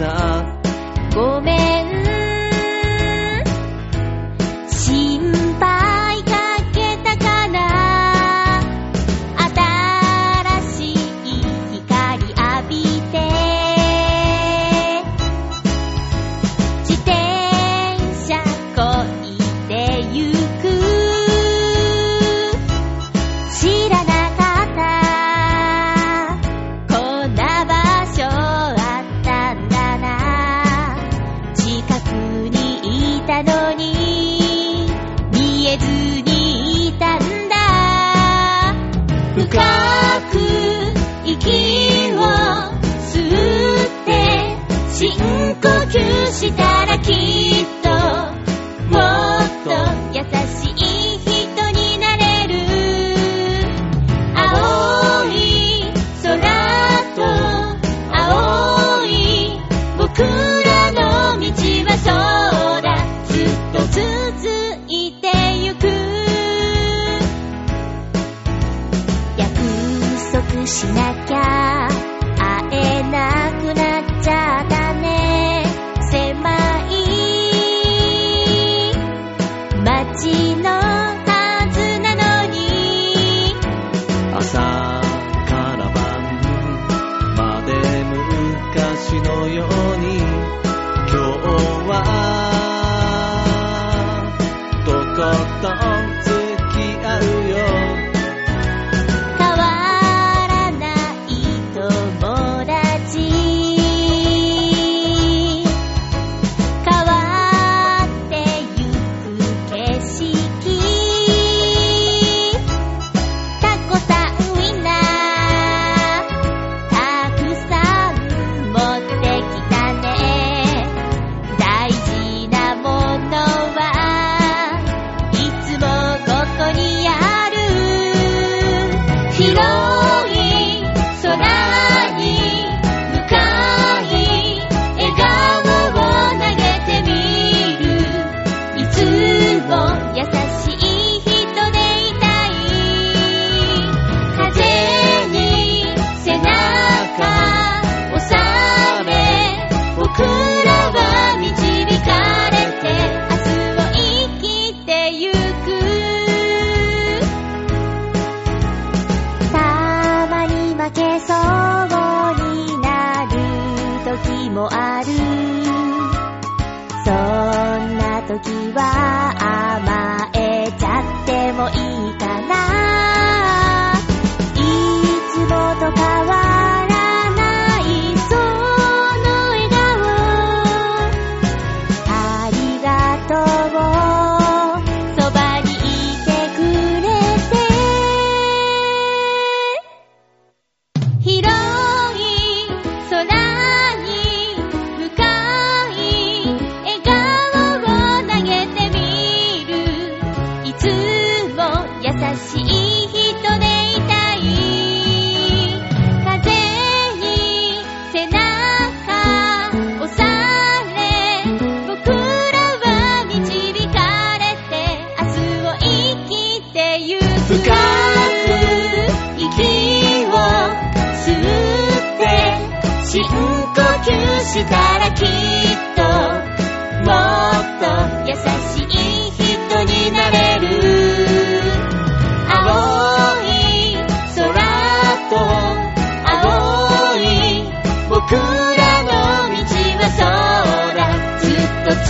[0.01, 0.43] さ。
[1.13, 1.70] ごめん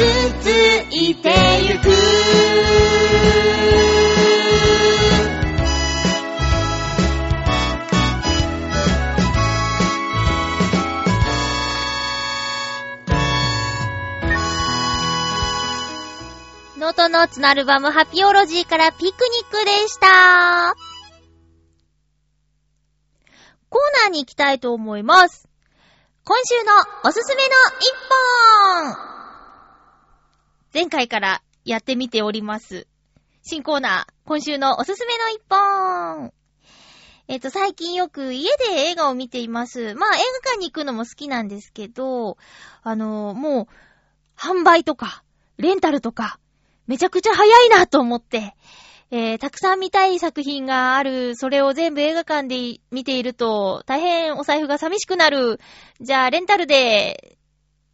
[0.02, 0.08] 続
[0.90, 1.30] いて
[1.62, 1.86] ゆく
[16.80, 19.14] ノートノーツのアルバムハピオロジーからピクニッ
[19.52, 20.76] クでした。
[23.70, 25.48] コーナーに行きたいと思います。
[26.24, 26.72] 今週の
[27.08, 29.11] おすすめの一本
[30.74, 32.88] 前回からやってみております。
[33.44, 36.32] 新コーナー、今週のおすすめの一本
[37.28, 39.96] えっ、と、最近よく家で映画を見ています。
[39.96, 42.38] まあ、映画館に行くのも好きなんですけど、
[42.84, 43.68] あのもう、
[44.40, 45.24] 販売とか、
[45.58, 46.40] レンタルとか、
[46.88, 48.56] めちゃくちゃ早いなと思って、
[49.12, 55.60] えー、たくさん見たい作品がある、それを全部映画館で見ていると、大変お財布が寂しくなる。
[56.00, 57.38] じゃあ、レンタルで、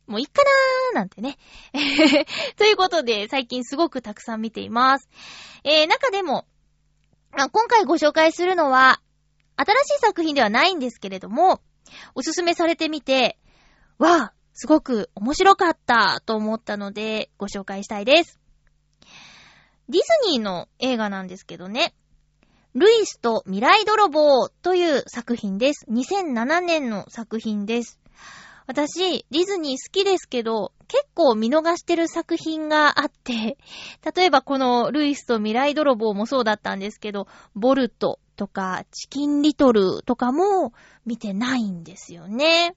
[0.08, 1.38] もういっかなーなんてね。
[2.56, 5.10] ということで、最近すごくたくさん見ています。
[5.64, 6.48] えー、中でも、
[7.32, 9.02] 今回ご紹介するのは、
[9.58, 11.62] 新しい作品ではないんですけれども、
[12.16, 13.38] おすすめされてみて、
[13.98, 18.40] わあ、すごく面白かったと思ったので、ご紹介したいです。
[19.90, 21.94] ディズニーの映画なんですけどね。
[22.74, 25.86] ルイスと未来泥棒という作品です。
[25.90, 28.00] 2007年の作品です。
[28.68, 33.58] 私、ディズニー好きですけど、結構見逃してる作品があって、
[34.16, 40.74] 例えばこのルイスと未来泥棒もそうだったんですけど、ボルトとかチキンリトルとかも
[41.06, 42.76] 見てないんですよね。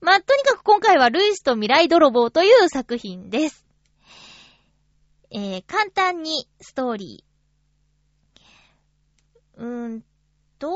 [0.00, 3.64] まあ、とにかく今回はルイスと未来泥棒という作品です。
[5.30, 9.62] えー、簡単にストーリー。
[9.62, 10.04] うーん
[10.58, 10.74] と、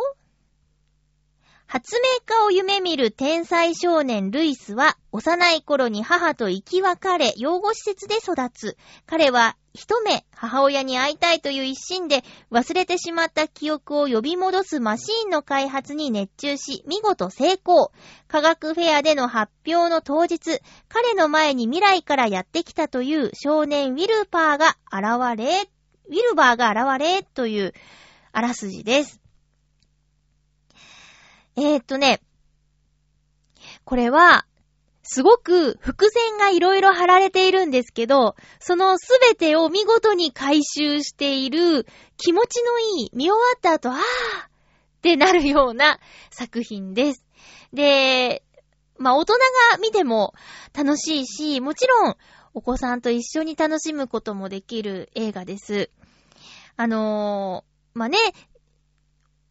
[1.75, 8.77] 発明家を夢見る天才少年ルイスは幼い頃に母と生き別れ養護施設で育つ。
[9.07, 17.91] 彼は一目母親に会いたいという一心で忘れてしまった記憶を呼び戻すマシーンの開発に熱中し見事成功。
[18.29, 25.69] 科学フェアでの発表の当日、彼の前に未来からやってきたという少年ウィルパーが現れ、
[26.09, 27.73] ウィルバーが現れという
[28.31, 29.24] あらすじです。
[31.57, 32.21] えー、っとね、
[33.85, 34.47] これは、
[35.07, 41.87] すごく伏線がいろいろ貼られているんですけど、そのすべてを見事に回収している
[42.17, 44.01] 気持ちのいい、見終わった後、あーっ
[45.03, 46.01] てなるような
[46.31, 47.25] 作品です。
[47.75, 48.43] で、
[48.97, 49.35] まあ大人
[49.73, 50.33] が見ても
[50.73, 52.17] 楽しいし、もちろん
[52.55, 55.91] お子さんと一緒に楽しむこともできる映画です。
[56.77, 58.19] あのー、まあね、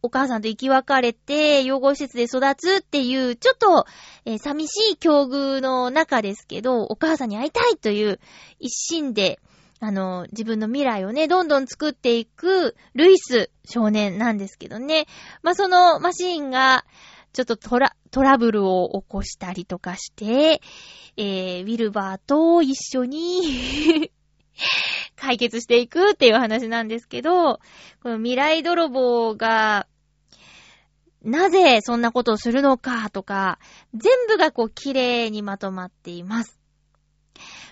[0.04, 3.86] お母さんと生き別れて、養護施設で育つっていう、ちょっと、
[4.26, 8.20] えー寂しい境遇の中ですけど、お母さんに会いたいという
[8.60, 9.40] 一心で、
[9.80, 15.06] あの、自分の未来をね、どんどん作っていく、ルイス少年なんですけどね。
[15.42, 16.84] まあ、そのマシーンが、
[17.32, 20.60] ちょっとトラ、トラブルを起こしたりとかして、
[21.16, 24.10] えー、ウィルバーと一緒に、
[25.16, 27.60] 解決していくっていう話なんですけど、
[28.02, 29.86] この未来泥棒が、
[31.24, 33.58] なぜそんなことをするのかとか、
[33.94, 36.60] 全部がこう綺麗にまとまっています。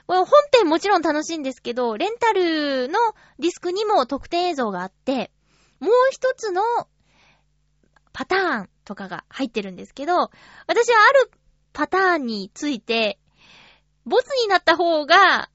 [0.06, 2.98] 本編もちろん楽しいんですけど、レンタルの
[3.38, 5.30] ディスクにも特典映像があって、
[5.80, 6.62] もう一つの
[8.12, 10.14] パターンとかが入ってるんですけど、
[10.66, 11.30] 私はある
[11.72, 13.18] パターンについて、
[14.04, 15.48] ボツになった方が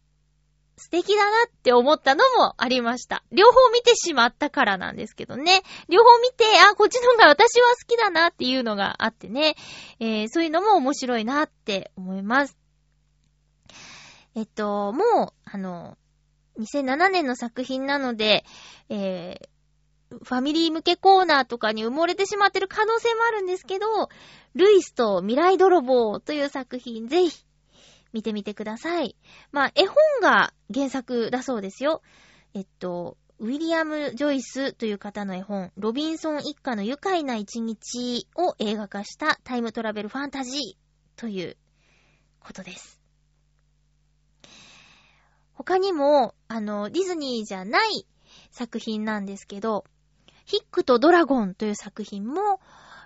[0.78, 3.24] 素敵だなって思ったのもありました。
[3.32, 5.64] 両方見てしまったからなんですけどね。
[5.90, 9.56] 両方見て、あ、こっちの方が私は好きだなっていうのがあってね。
[10.00, 12.58] えーそういうのも面白いなって思います。
[14.36, 15.98] えっと、もう、あの、
[16.60, 18.46] 2007年の作品なので、
[18.90, 19.48] えー
[20.10, 23.88] ファミリー向けコーナーとかに埋もれてしまってる可能性もあるんですけど、
[24.56, 27.44] ルイスと未来泥棒という作品、ぜひ、
[28.18, 29.16] 見てみてください。
[29.52, 32.02] まあ、絵本が原作だそうですよ。
[32.56, 40.62] えっと、ウィリアム・ジョイスという方の絵本、ロビンソン一家の愉快な一日を映画化したタイムトラベルファンタジー
[41.16, 41.58] という
[42.40, 43.00] ことです。
[45.54, 48.08] 他にも、あの、ディズニーじゃない
[48.50, 49.86] 作品なんですけど、
[50.46, 52.60] ヒックとドラゴンという作品も、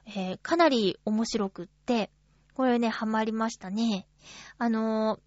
[0.06, 2.12] えーかなり面白くって、
[2.54, 4.08] これね、ハマりましたね。
[4.58, 5.20] あのー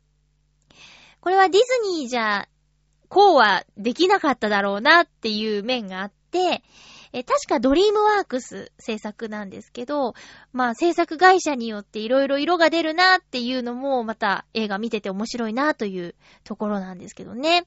[1.20, 1.66] これはディズ
[2.00, 2.48] ニーじゃ、
[3.08, 6.62] こうはできなかっただろうなっていう面があって、
[7.14, 10.12] え確かドリームワークス制作なんですけど、
[10.52, 16.14] まあ制作会社によっていろいろ色が出るなっていうのもまた映画見てて面白いなという
[16.44, 17.66] ところなんですけどね。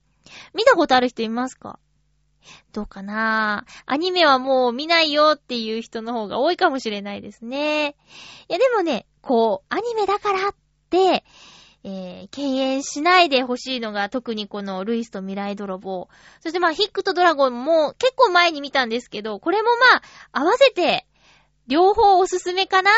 [0.53, 1.79] 見たことある人いますか？
[2.73, 3.65] どうかな？
[3.87, 7.95] アニメはもう見ないよっていう人の方が多いかもしれないですね。
[8.49, 10.55] いやでもね、こう、アニメだからっ、
[11.83, 16.09] えー、敬遠しないでほしいのが特にこのルイスと未来泥棒。
[16.41, 21.05] そしてまあヒックとドラゴンも結構前に見たんですけど、これもまあ合わせて
[21.67, 22.91] 両方おすすめかな？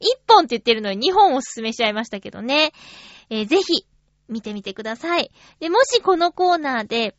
[0.00, 2.72] 一本って言ってるのに二本おすすめしちゃいましたけどね。
[3.30, 3.86] えーぜひ
[4.26, 5.30] 見てみてください。
[5.60, 7.14] で、もしこのコーナーで、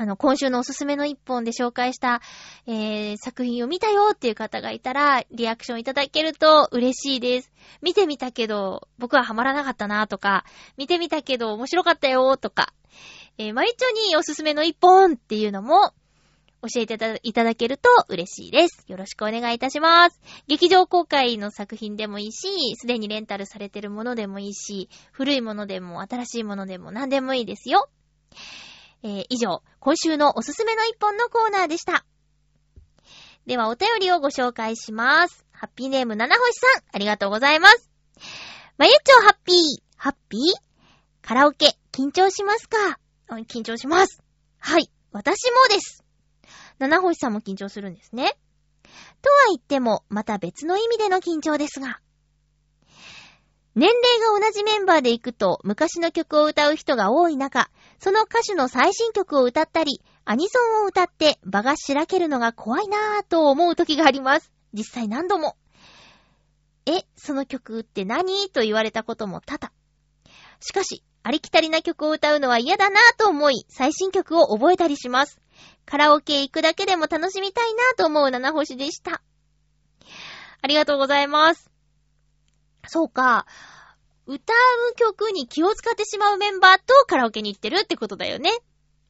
[0.00, 2.22] あの、今週のおすすめの一本で紹介した、
[2.66, 7.52] えー、作品を見たよっていう方がいたら、リアクションいただけると嬉しいです。
[7.82, 10.46] 見てみたけど、僕はハマらなかったなとか、
[10.78, 12.72] 見てみたけど面白かったよとか、
[13.36, 15.92] えー、マリチョにおすすめの一本っていうのも、
[16.62, 18.86] 教えていたいただけると嬉しいです。
[18.88, 20.18] よろしくお願いいたします。
[20.46, 27.90] 劇場公開の作品でもいいし、すでにレンタルされてるものでもいいし、古いものでも新しいものでも何でもいいですよ。
[29.02, 32.04] えー以上、今週のおすすめの一本のコーナーでした。
[33.46, 35.46] では、お便りをご紹介します。
[35.52, 37.90] ハッピーネーム七星さん、ありがとうございます。
[38.76, 39.56] まゆっちょハッピー、
[39.96, 40.40] ハッピー？
[41.22, 42.98] カラオケ、緊張しますか？
[43.28, 44.22] 緊張します。
[44.58, 46.04] はい、私もです。
[46.78, 48.36] 七星さんも緊張するんですね。
[49.22, 52.00] とは言っても、また別の意味での緊張ですが。
[53.76, 64.52] 年齢が同じメンバーで行くと昔の曲を歌う人が多い中、その歌手の最新曲を歌ったり、アニソンを歌って場がしらけるのが怖いなぁと思う時があります。
[64.72, 65.56] 実際何度も。
[66.86, 68.48] え、その曲って何？
[68.50, 69.72] と言われたことも多々。
[70.60, 75.40] しかし、ありきたりな曲を歌うのは嫌だなぁと思い、最新曲を覚えたりします。
[75.84, 79.22] カラオケ行くだけでも楽しみたいなぁと思う七星でした。
[80.62, 81.69] ありがとうございます。
[82.86, 83.46] そうか。
[84.26, 88.50] 歌う曲に気を使ってしまうメンバーとカラオケに行ってるってことだよね。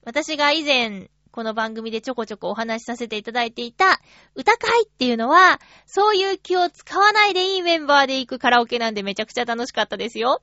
[0.05, 4.01] 私が以前、この番組でちょこちょこお話しさせていただいていた、
[4.35, 10.43] 歌会っていうのは、そういう気を使わないでいいメンバーで行くカラオケなんでめちゃくちゃ楽しかったですよ。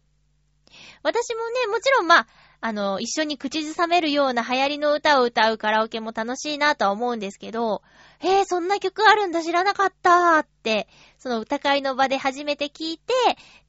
[1.03, 2.27] 私もね、もちろんまあ、
[2.67, 7.81] あの、一緒に口ずさめるような流行りの歌を歌うカラオケも楽しいなとは思うんですけど、
[8.19, 13.13] へえ、そんな曲あるんだ知らなかったーって、その歌会の場で初めて聞いて、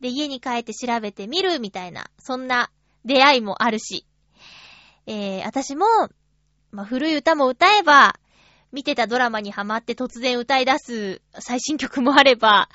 [0.00, 2.72] で、家に帰って調べてみるみたいな、そんな
[3.04, 4.04] 出会いもあるし。
[5.06, 5.86] えー、私も、
[6.72, 8.18] まあ、古い歌も歌えば、
[8.72, 12.68] 見てたドラマにハマって突然歌い出す最新曲もあれば、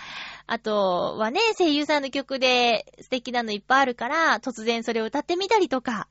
[0.45, 6.07] あとはね、声優さんの曲で素敵なのいっぱいあるから、突然それを歌ってみたりとか、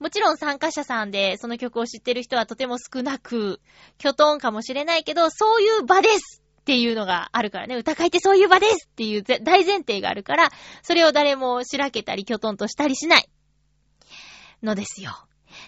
[0.00, 3.60] もちろん参加者さんでその曲を知ってる人はとても少なく、
[3.98, 10.50] キョトンかもしれないけど、そういう場ですっていうのがあるからね、歌会ってそういう場ですっていう大前提があるから、
[10.82, 13.28] それを誰もしらけたり、キョトンとしたりしない。
[14.64, 15.12] のですよ。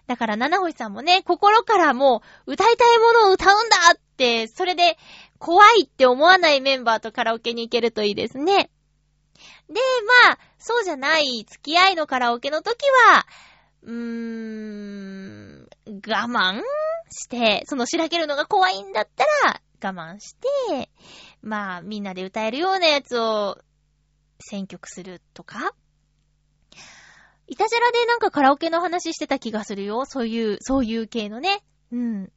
[0.06, 4.98] だから、七星さんもね、心からもう、歌いたいものを歌うんだって、それで、
[5.38, 8.70] 怖いって思わないメンバーとカラオケに行けるといいですね。
[9.68, 9.80] で、
[10.24, 13.26] まあ、そうじゃない付き合いのカラオケの時は、
[13.82, 16.60] うーん、我慢
[17.10, 20.34] して、そのしらけるのが怖いんだったら、我慢し
[20.68, 20.90] て、
[21.42, 23.58] まあ、みんなで歌えるようなやつを
[24.40, 25.72] 選曲するとか
[27.46, 30.04] いたじらでなんかカラオケの話してた気がするよ。
[30.04, 31.64] そういう、そういう系のね。
[31.90, 32.32] うん。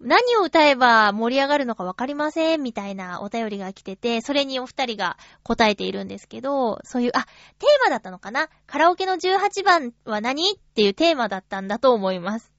[0.00, 7.24] 何を歌えば盛り上がるのかわかりませんみたいなお便りが来てて、それにお二人が答えているんですけど、そういう、あ、
[7.58, 8.48] テーマだったのかな？
[8.66, 10.52] カラオケの18番は何？
[10.52, 12.52] っていうテーマだったんだと思います。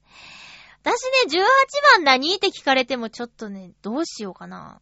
[0.82, 2.34] 私ね、18番何？
[2.34, 4.80] って聞かれてもちょっとね、どうしようかな。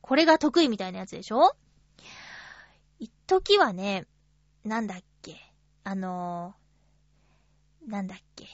[0.00, 1.54] これが得意みたいなやつでしょ？
[2.98, 4.06] 一時はね、
[4.64, 5.36] なんだっけ？
[5.84, 8.46] あのー、なんだっけ？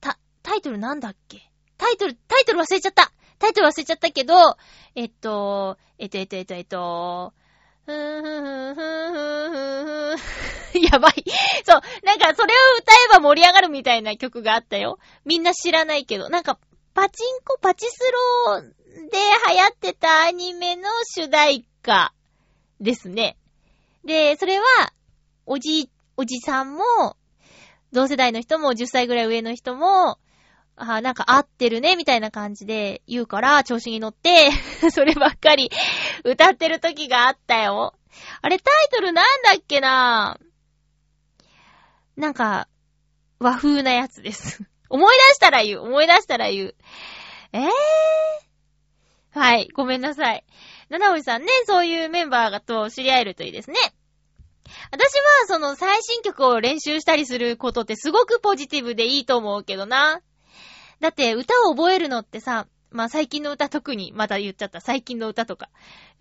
[0.00, 1.47] た、タイトルなんだっけ？
[1.78, 4.34] タイトル、タイトル忘れちゃったタイトル忘れちゃったけど、
[4.94, 7.32] えっと、えっと、えっと、えっと、えっと、
[7.86, 10.48] ふーふーふーふーふーふーふー
[10.92, 11.24] やばい。
[11.64, 14.98] そう、なんかそれを歌えば盛り上がるみたいな曲があったよ。
[15.24, 16.58] みんな知らないけど、なんか、
[16.94, 17.98] パチンコ、パチス
[18.48, 18.60] ロー
[19.10, 19.18] で
[19.52, 22.12] 流行ってたアニメの主題歌
[22.80, 23.36] ですね。
[24.04, 24.64] で、それは、
[25.46, 26.82] おじ、おじさんも、
[27.92, 30.18] 同世代の人も、10歳ぐらい上の人も、
[30.80, 34.50] あなんか合ってるね、みたいな感じで言うから、調子に乗って、
[34.90, 35.70] そればっかり
[36.24, 37.94] 歌ってる時があったよ。
[38.42, 40.38] あれ、タイトルなんだっけな？
[42.16, 42.68] なんか、
[43.38, 44.62] 和風なやつです。
[44.88, 45.80] 思い出したら言う。
[45.82, 46.74] 思い出したら言う。
[47.52, 47.68] えー？
[49.30, 50.44] はい、ごめんなさい。
[50.88, 53.76] 七星さんね、そういうメンバーと知り合えるといいですね。
[54.90, 55.12] 私
[55.42, 60.20] は、その最新曲を練習したりすることってすごくポジティブでいいと思うけどな。
[61.00, 65.68] だって歌を覚えるのってさ、まあ最近の歌特に、また言っちゃった最近の歌とか。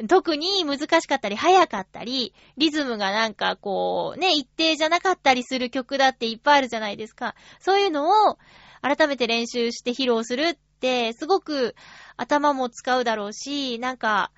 [0.08, 7.36] 特に難しかったり早かったり、リズムがなんかこう、ね、一定じゃなかったりする曲だっていっぱいあるじゃないですか。
[7.60, 8.38] そういうのを
[8.82, 11.76] 改めて練習して披露するって、すごく
[12.18, 14.32] 頭も使うだろうし、なんか、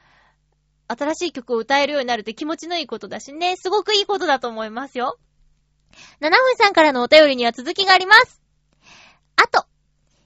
[0.88, 5.20] 新しい曲を歌えるようになるって気持ちのいいことだしね、すごくいいことだと思いますよ。
[6.20, 8.42] 七分さんからのお便りには続きがあります。
[9.36, 9.66] あと、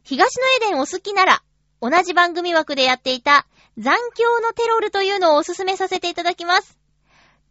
[0.04, 1.44] 東のエデンお好きなら、
[1.82, 3.48] 同じ番組枠でやっていた
[3.78, 6.78] 残響のテロルというのをおすすめさせていただきます。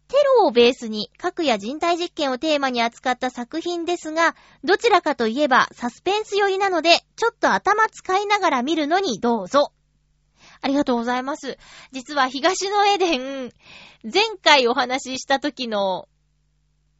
[0.07, 9.71] テロをベースに核や人体実験をテーマに扱った作品ですが、どちらかといえばサスペンス寄りなので、ちょっと頭使いながら見るのにどうぞ。
[10.61, 11.57] ありがとうございます。
[11.91, 13.51] 実は東のエデン、
[14.03, 16.07] 前回お話しした時の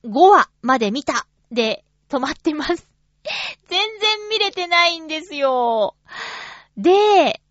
[0.04, 2.93] 5話まで見たで止まってます。
[3.70, 5.96] 全然見れてないんですよ。
[6.78, 7.42] で、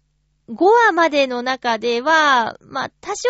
[0.49, 3.29] 5話までの中では、まあ、多少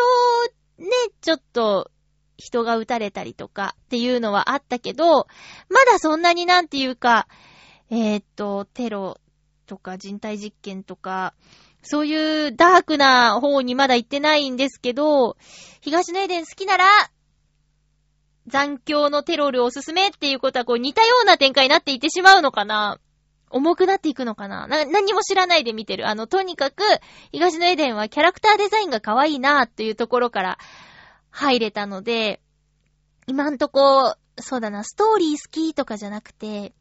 [0.79, 0.89] ね、
[1.21, 1.91] ちょっと
[2.37, 5.27] 人が撃たれたりとかっていうのはあったけど、
[5.69, 7.29] まだそんなになんていうか、
[7.91, 9.19] えーっと、テロ
[9.67, 11.35] とか人体実験とか、
[11.83, 15.37] そういうダークな方にまだ行ってないんですけど、
[15.81, 16.87] 東のエデン好きなら、
[18.47, 22.99] 残響のテロルおすすめっていうことはこう似たような展開になっていってしまうのかな
[23.53, 26.09] 重くなっていくのかなな、何も知らないで見てる。
[26.09, 26.83] あの、とにかく、
[27.33, 30.59] 東のエデンはキャラクターデザインが可愛いなーっていうところから
[31.31, 32.41] 入れたので、
[33.27, 36.73] 今んとこ、そうだな、ストーリー好きとかじゃなくて、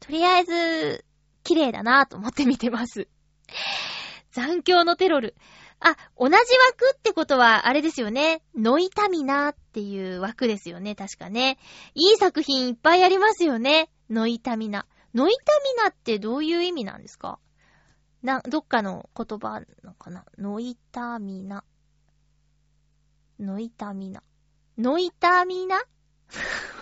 [0.00, 1.04] とりあえず、
[1.44, 3.06] 綺麗だなーと思って見てます。
[4.32, 5.34] 残響のテロル。
[5.86, 8.42] あ、同じ枠ってことは、あれですよね。
[8.56, 11.58] ノイタミナっていう枠ですよね、確かね。
[11.94, 13.90] いい作品いっぱいありますよね。
[14.08, 14.86] ノイタミナ。
[15.14, 17.38] ノイタミナってどういう意味なんですか？
[18.22, 20.24] な、どっかの言葉なのかな？
[20.38, 21.64] ノイタミナ。
[23.38, 24.22] ノイタミナ。
[24.78, 25.76] ノイタミナ？
[25.78, 25.84] ね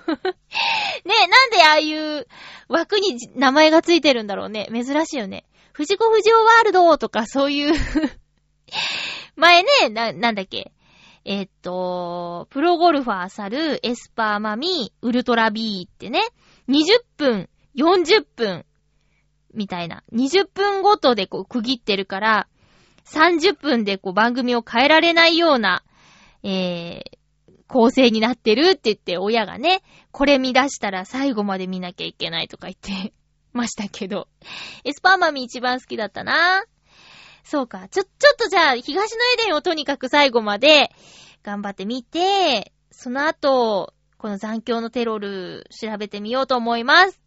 [0.06, 2.26] え、なんでああいう
[2.68, 4.68] 枠に名前がついてるんだろうね。
[4.72, 5.44] 珍しいよね。
[5.72, 7.74] 藤子不二雄ワールドとかそういう
[9.36, 10.72] 前ね、な、なんだっけ？
[11.24, 16.20] えっと、プロゴルファーサル、エスパーマミ、ウルトラ B ってね、
[16.68, 16.84] 20
[17.16, 18.66] 分、40分、
[19.54, 20.02] みたいな。
[20.12, 22.48] 20分ごとでこう区切ってるから、
[23.04, 25.84] 30分でこう番組を変えられないような、
[26.42, 33.12] えー、構成になってるって言って親がね、これ見出したら最後まで見なきゃいけないとか言って
[33.52, 34.28] ましたけど。
[34.84, 36.64] エスパーマミ一番好きだったな。
[37.44, 37.88] そうか。
[37.88, 40.90] ちょ、ちょっとじゃあ、東のエデンをとにかく最後まで
[41.42, 47.20] 頑張ってみて、その後、この残響のテロル調べてみようと思います。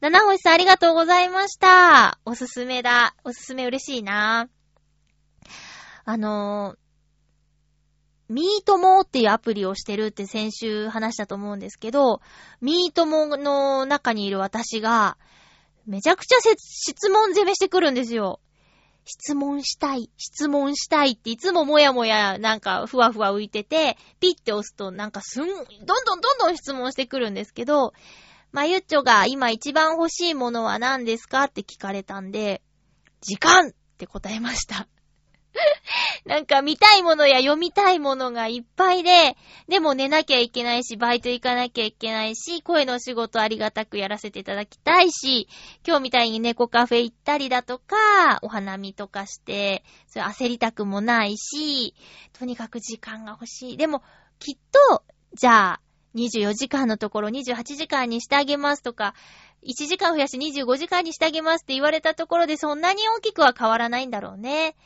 [0.00, 2.18] 七星さんありがとうございました。
[2.24, 3.14] おすすめだ。
[3.24, 4.48] おすすめ嬉しいな。
[6.04, 6.76] あの、
[8.28, 12.20] ミートモっていうアプリをしてるって先週話したと思うんですけど、
[12.60, 15.18] ミートモの中にいる私が、
[15.86, 18.40] めちゃくちゃ質問攻めしてくるんですよ。
[19.08, 25.64] 質問したい、質問したいっていつももやもやなんかふわふわ浮いてて、ピッて押すとなんかすん、どんど
[26.16, 27.94] んどんどん質問してくるんですけど、
[28.52, 32.60] まゆっちょが今一番欲しいものは何ですかって聞かれたんで、
[33.22, 34.88] 時間って答えました。
[36.24, 39.36] なんか見たいものや読みたいものがいっぱいで、
[39.68, 45.48] でも寝なきゃいけないし、バイト行かなきゃいけないし、声の仕事ありがたくやらせていただきたいし、
[45.86, 47.96] 今日みたいに猫カフェ行ったりだとか、
[48.42, 51.94] お花見とかして、それ焦りたくもないし、
[52.32, 53.76] とにかく時間が欲しい。
[53.76, 54.02] でも、
[54.38, 54.58] きっ
[54.90, 55.02] と、
[55.34, 55.80] じゃあ、
[56.14, 59.14] 24時間のところ28時間にしてあげますとか、
[59.62, 64.76] 1時間増やし25時間にしてあげますって言われたところでそんなに大きくは変わらないんだろうね。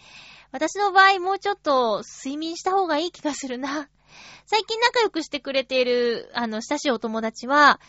[0.53, 3.89] 私の場合もうちょっと睡眠した方がいい気がするな。
[4.47, 7.81] 最近仲良くしてくれている、あの、親しいお友達は、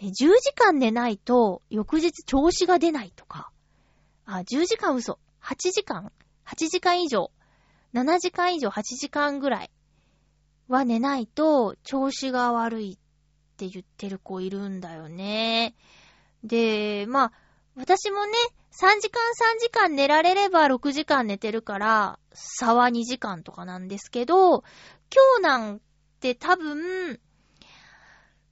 [0.00, 3.50] 10時間寝ないと翌日調子が出ないとか。
[4.24, 5.18] あ、10時間嘘。
[5.42, 6.10] 8時間
[6.46, 7.30] ?8 時間以上。
[7.92, 9.70] 7時間以上8時間ぐらい
[10.68, 15.74] は寝ないと調子が悪いって言ってる子いるんだよね。
[16.44, 17.32] で、まあ、
[17.74, 18.32] 私もね、
[18.80, 19.20] 3時間
[19.56, 24.62] 3時間寝られれば6時間寝てるから、差は2時間とかなんですけど、
[25.12, 25.80] 今日なん
[26.20, 27.18] て多分、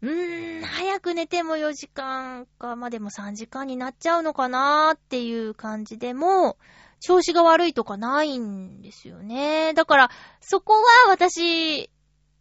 [0.02, 6.58] うーん、早く寝ても4時間か、まあ、でも3時間になっちゃうのかなーっていう感じでも、
[6.98, 9.74] 調子が悪いとかないんですよね。
[9.74, 10.10] だから、
[10.40, 11.88] そこは私、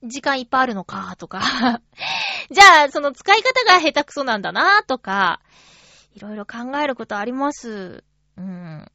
[0.02, 1.40] 時間いっぱいあるのかとか、
[2.50, 5.40] じゃあ、その使い方が下手くそなんだなとか、
[6.16, 8.04] いろいろ考えることあります。
[8.38, 8.86] うん。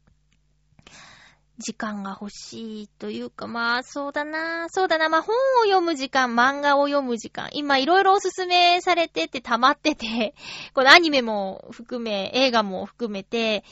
[1.58, 10.34] 時間が欲しいというか、まあ、そうだなそうだなまあ、本を読む時間、漫画を読む時間、今いろいろおすすめされてて溜まってて、
[10.72, 13.64] このアニメも含め、映画も含めて、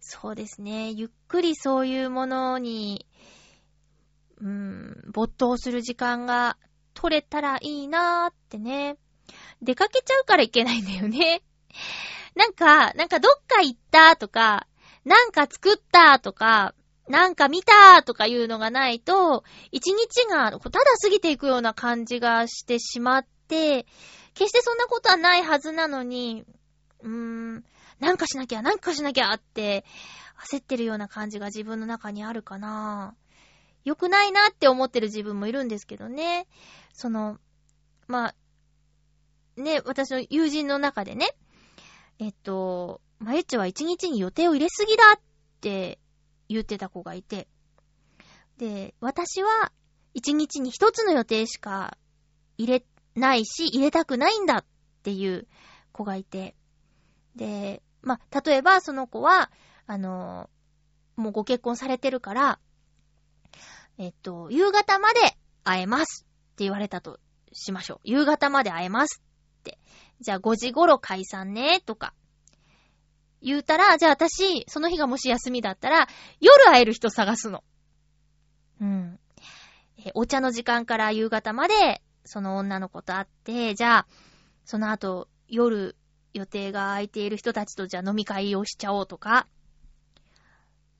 [0.00, 3.06] そうですね、ゆっくりそういうものに、
[4.42, 6.58] うん、没頭する時間が
[6.92, 8.98] 取れたらいいなーってね。
[9.62, 11.42] 出かけちゃうからいけないんだよね。
[12.34, 14.66] なんか、なんかどっか行ったとか、
[15.04, 16.74] なんか作ったとか、
[17.08, 23.86] なんか見たとかいうのがないと、一日がただ過ぎていくような感じがしてしまって、
[24.34, 26.44] 決してそんなことはないはずなのに、
[27.02, 27.64] うーん、
[28.00, 29.84] なんかしなきゃ、なんかしなきゃって、
[30.48, 33.14] 焦ってるような感じが自分の中にあるかな。
[33.84, 36.46] 良くないなって思ってる自分もいるんですけどね。
[36.92, 37.38] その、
[38.06, 38.34] まあ、
[39.60, 41.28] ね、私の友人の中でね、
[42.18, 45.20] えっと、まゆっちは一日に予定を入れすぎだっ
[45.60, 45.98] て
[46.48, 47.48] 言ってた子がいて、
[48.58, 49.72] で、私は
[50.14, 51.96] 一日に一つの予定しか
[52.56, 52.84] 入れ
[53.14, 54.64] ないし、入れたくないんだっ
[55.02, 55.46] ていう
[55.92, 56.54] 子がいて、
[57.34, 59.50] で、ま、例えばその子は、
[59.86, 60.48] あの、
[61.16, 62.60] もうご結婚されてるから、
[63.98, 65.20] えっと、夕方まで
[65.62, 67.20] 会えますって言われたと
[67.52, 68.00] しましょう。
[68.04, 69.22] 夕方まで会えます。
[70.20, 72.14] じゃあ5時頃解散ね、とか。
[73.42, 76.08] 言うたら、じゃあ私、その日がもし休みだったら、
[76.40, 77.62] 夜会える人探すの。
[78.80, 79.20] うん。
[79.98, 84.06] えお茶の時間から夕方まで、その女の子と会って、じゃあ、
[84.64, 85.96] その後、夜、
[86.32, 89.46] 予定が空いている人たちとじゃあ飲み会をしちゃおうとか。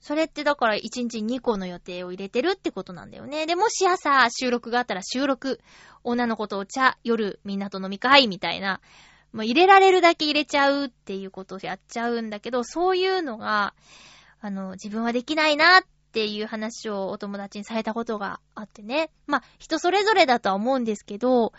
[0.05, 3.47] それってだから1日2個の予定を入れてるってことなんだよね。
[3.47, 5.59] で、もし朝収録があったら収録、
[6.03, 8.81] 女の子とお茶、夜みんなと飲み会みたいな、
[9.33, 13.73] もう入れられるだけ入れちゃうっていうことをやっちゃうんだけど、そういうのが、
[14.41, 19.09] あの、自分はできないなっていう話をお友達にされたことがあってね。
[19.25, 21.51] まあ、人それぞれだとは思うんですけど、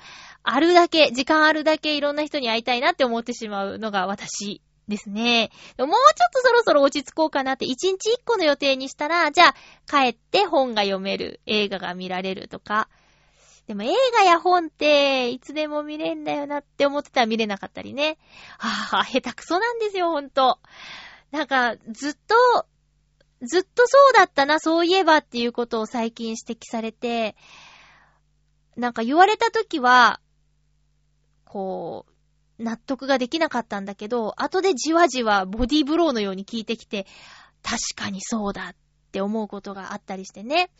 [0.45, 5.51] あるだけ、時間あるだけいろんな人に会いたいなって思ってしまうのが私ですね。
[5.79, 9.55] もうちょっとそろそろ落ち着こうかなって、一日一個の予定にしたら、じゃあ
[9.89, 12.89] 帰って本が読める、映画が見られるとか。
[13.67, 18.17] でも映画や本っていつでも見れんだよなって思ってたら見れなかったりね。
[18.59, 20.61] はぁ、下手くそなんですよ、ほんと。
[21.33, 22.67] なんか、ずっと、
[23.43, 27.35] ずっとそうだったな、そういえばっていうことを最近指摘されて、
[28.77, 30.21] なんか言われたときは、
[31.45, 32.13] こう、
[32.59, 37.07] 納得ができなかったんだけど、後でじわじわボディーブローのように効いてきて、
[37.63, 38.77] 確かにそうだっ
[39.13, 40.71] て思うことがあったりしてね。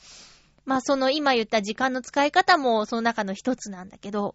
[0.65, 4.35] まあその今言った時間の使い方もその中の一つなんだけど、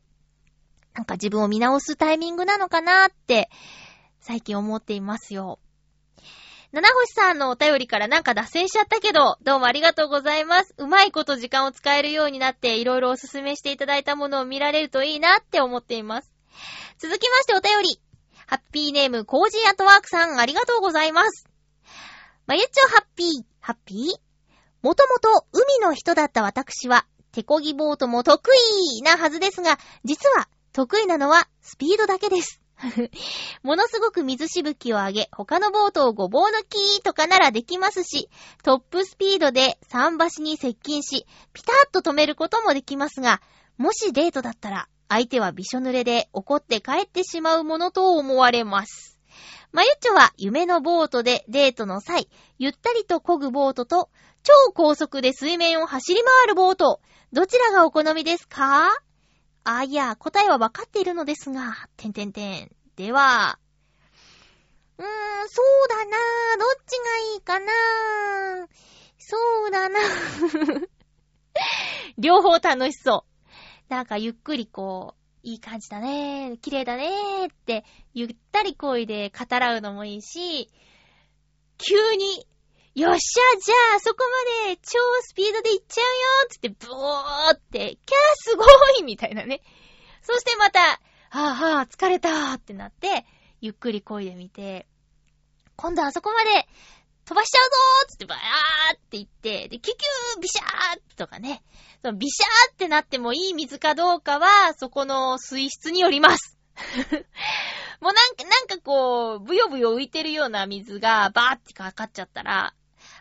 [0.93, 3.49] なんか自分を見直すタイミングなのかなって
[4.19, 5.59] 最近思っていますよ。
[6.73, 10.73] 七星さんのお便りからなんか脱線しちゃったけど、どうもありがとうございます。
[10.77, 16.31] うまいこと時間を使えるようになって、いろいろおすすめしていただいたものを見られるといいなって思っています。
[17.01, 17.99] 続きましてお便り。
[18.45, 21.47] ハッピーネームコージーアトワークさんありがとうございます。
[22.45, 23.27] まゆっちょハッピー、
[23.59, 23.97] ハッピー？
[24.83, 28.47] もともと海の人だった私は、手漕ぎボートも得
[28.99, 32.61] 意なはずですが、実は得意なのはスピードだけです。
[33.63, 38.29] ものすごく水しぶきを上げ、他のボートをごぼう抜きとかならできますし、
[38.61, 43.41] トップスピードで桟橋に接近し、ピタッと止めることもできますが、
[43.77, 49.20] もしデートだったら、相手はびしょ濡れで怒って帰ってしまうものと思われます。
[49.74, 54.09] まゆっちょは夢のボートでデートの際、ゆったりと漕ぐボートと、
[54.41, 57.01] 超高速で水面を走り回るボート、
[57.34, 58.88] どちらがお好みですか？
[59.66, 62.72] あ、いや、答えは分かっているのですが、てんてんてん。
[62.95, 63.59] では、
[64.97, 65.07] うーん、
[65.49, 66.57] そうだなぁ。
[66.57, 68.68] どっちがいいかなぁ。
[69.18, 69.38] そ
[69.68, 70.88] うだなぁ。
[72.18, 73.30] 両方楽しそう。
[73.91, 77.83] なんかゆっくりこう、いい感じだね、綺麗だねって、
[78.13, 80.69] ゆったり声で語らうのもいいし、
[81.77, 82.47] 急に、
[82.95, 84.23] よっしゃ、じゃあ、そこ
[84.65, 88.63] まで超スピードで行っちゃうよつって、ブーって、キャーすご
[88.99, 89.61] いみたいなね。
[90.21, 93.25] そしてまた、はぁはぁ、疲れたってなって、
[93.59, 94.87] ゆっくり漕いでみて、
[95.75, 96.65] 今度あそこまで
[97.32, 98.39] 飛ばしちゃうぞーつってバー
[98.97, 101.63] って言って、で、キュキュービシャーとかね。
[102.01, 106.57] そのビシャーってなってもいい水かどうかは、そこの水質によります。
[108.01, 112.73] もうなんか、なんかこう、ブヨブヨ浮いてるような水がバーってかかっちゃったら、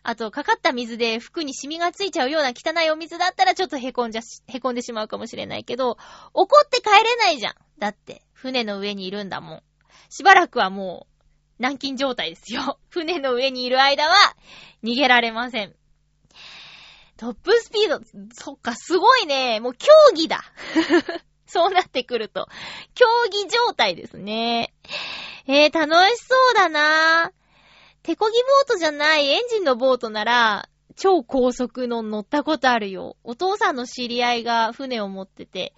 [0.03, 5.99] あと、かかった水で服にシミがついちゃうような汚いお水だったらちょっとへこんじゃ、へこんでしまうかもしれないけど、
[6.35, 7.55] 怒って帰れないじゃん。
[7.79, 9.63] だって、船の上にいるんだもん。
[10.09, 11.20] しばらくはもう、
[11.61, 12.79] 軟禁状態ですよ。
[12.89, 14.15] 船の上にいる間は、
[14.83, 15.77] 逃げられません。
[17.19, 18.01] トップスピード、
[18.33, 19.61] そっか、すごいね。
[19.61, 20.43] もう競技だ。
[21.47, 22.49] そうなってくると。
[22.95, 24.73] 競技状態ですね。
[25.47, 27.33] えー、楽しそうだな
[28.03, 28.33] 手漕ぎボー
[28.67, 33.17] トじゃないエンジンのボートなら、超高速の乗ったことあるよ。
[33.23, 35.75] お父さんの知り合いが船を持ってて、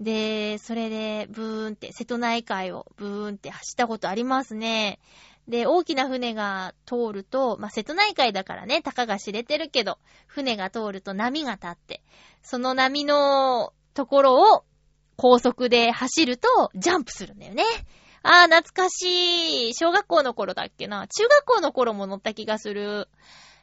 [0.00, 4.98] で、それで、ブーンって、瀬戸内海をブーンって走ったことありますね。
[5.48, 12.02] で、大きな船が通ると、まあ、瀬戸内海だからね、たかが知れてるけど、船が通ると波が立って、
[12.42, 14.64] その波のところを
[15.16, 17.64] 高速で走るとジャンプするんだよね。
[18.22, 19.74] あー、懐かしい。
[19.74, 21.06] 小学校の頃だっけな。
[21.06, 23.08] 中学校の頃も乗った気がする。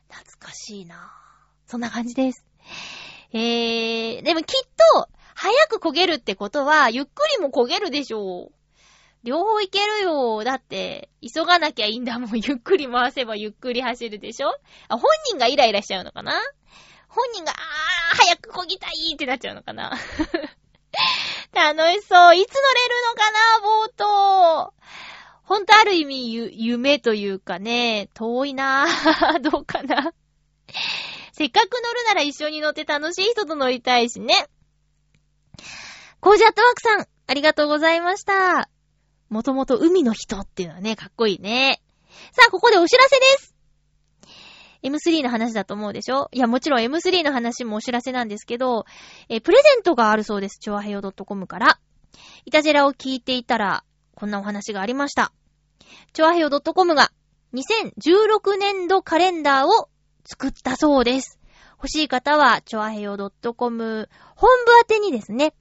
[0.09, 1.13] 懐かしいな。
[1.67, 2.45] そんな感じです。
[3.33, 8.51] えー、でもきっと、早く焦げるってことは、ゆっくりも焦げるでしょう。
[9.23, 10.43] 両方いけるよ。
[10.43, 12.29] だって、急がなきゃいいんだもん。
[12.39, 14.49] ゆっくり回せばゆっくり走るでしょ
[14.89, 16.33] あ、本人がイライラしちゃうのかな？
[17.07, 19.91] 本人が、あー、早く漕ぎたいってなっちゃうのかな？
[21.53, 22.35] 楽しそう。
[22.35, 23.93] いつ乗れるのかなボー
[24.69, 24.73] ト。
[25.43, 29.39] ほんとある意味ゆ、夢というかね、遠いなぁ。
[29.39, 30.13] どうかな。
[31.31, 34.47] せっかく乗るなら一緒に乗って楽しい人と乗りたいしね。
[36.23, 38.69] コージアットワークさん、ありがとうございました。
[39.27, 41.81] もともと海の人っていうのはね、かっこいいね。
[42.31, 43.55] さあ、ここでお知らせです。
[44.83, 46.29] M3 の話だと思うでしょ？
[46.31, 48.85] いや、もちろん M3 の話もお知らせなんですけど、
[49.27, 50.59] えプレゼントがあるそうです。
[50.61, 51.77] チョアヘヨ .com から。
[52.45, 53.83] イタジェラを聞いていたら、
[54.15, 55.33] こんなお話がありました。
[56.13, 57.11] チョアヘヨ .com が
[57.53, 59.89] 2016年度カレンダーを
[60.23, 61.37] 作ったそうです。
[61.73, 65.53] 欲しい方は、チョアヘヨ .com 本部宛てにですね、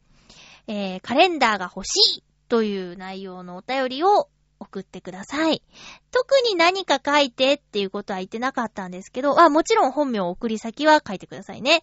[0.66, 4.28] えー、カレンダーが欲しいという内容のお便りを
[4.62, 5.62] 送ってください。
[6.10, 11.82] 特に何か書いてっていうことは言ってなかったんですけど、あ、もちろん本名送り先は書いてくださいね。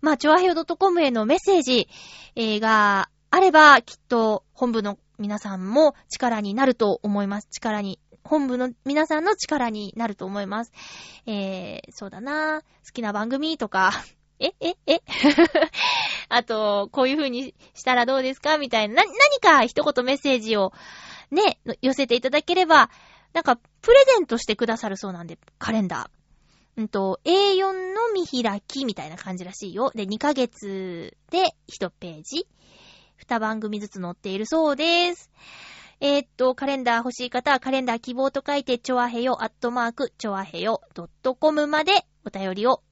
[0.00, 1.88] まあ、チョアヘヨ .com へのメッセージ、
[2.36, 7.48] えーがあれば、きっと本部の皆さんも力になると思います。
[7.50, 10.72] 力に、本部の皆さんの力になると思います。
[11.26, 13.92] えー、そうだな好きな番組とか、
[14.40, 15.00] え、え、え
[16.28, 18.58] あと、こういう風にしたらどうですか？
[18.58, 20.72] みたいな、な、何か一言メッセージを
[21.30, 22.90] ね、寄せていただければ、
[23.32, 26.80] なんか、プレゼントしてくださるそうなんで、カレンダー。
[26.80, 29.92] うんと、A4 の見開きみたいな感じらしいよ。
[29.94, 32.48] で、2ヶ月で1ページ。
[33.28, 35.30] 2番組ずつ載っているそうです。
[36.00, 42.82] えーっと、カレンダー欲しい方はカレンダー希望と書いて、ちょわへよ、アットマーク、ちょわへよ、ドットコムまでお便りを、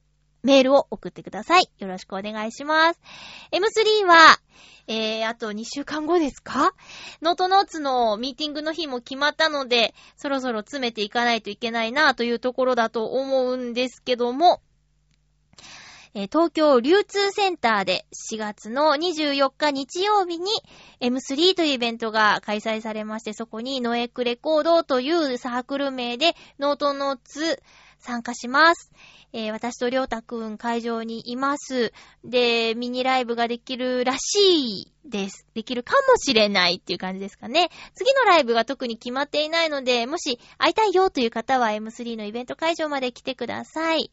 [0.43, 1.69] メールを送ってください。
[1.79, 3.01] よろしくお願いします。
[3.53, 4.39] M3 は、
[4.87, 6.73] えー、あと2週間後ですか？
[7.21, 14.63] ノートノーツのミーティングの日も決まったので、そろそろ詰めていかないといけないなというところだと思うんですけども、
[16.15, 20.51] えー東京流通センターで4月の24日日曜日に
[21.01, 27.63] M3 というイベントが開催されまして、そこにノエクレコードというサークル名でノートノーツ
[27.99, 28.91] 参加します。
[29.33, 31.93] えー私とりょうたくん会場にいます。
[32.25, 35.47] で、ミニライブができるらしいです。
[35.55, 37.69] できるかもしれないっていう感じですかね。
[37.95, 44.11] 次のライブが特に決まっていないので、もし会いたいよという方は M3 のイベント会場まで来てください。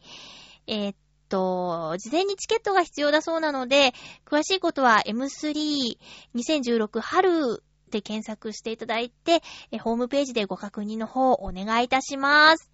[0.67, 0.95] えーっ
[1.29, 3.93] と、事前にチケットが必要だそうなので、
[4.25, 9.41] 詳しいことは M32016 春で検索していただいて、
[9.79, 12.69] ホームページでご確認の方お願いいたします。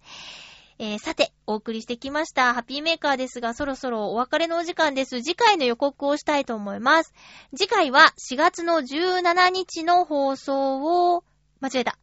[0.78, 5.22] えーさて、お送りしてきました、ハッピーメーカーですが、そろそろお別れのお時間です。
[5.22, 7.12] 次回の予告をしたいと思います。
[7.56, 11.24] 次回は4月の17日の放送を、
[11.60, 11.98] 間違えた。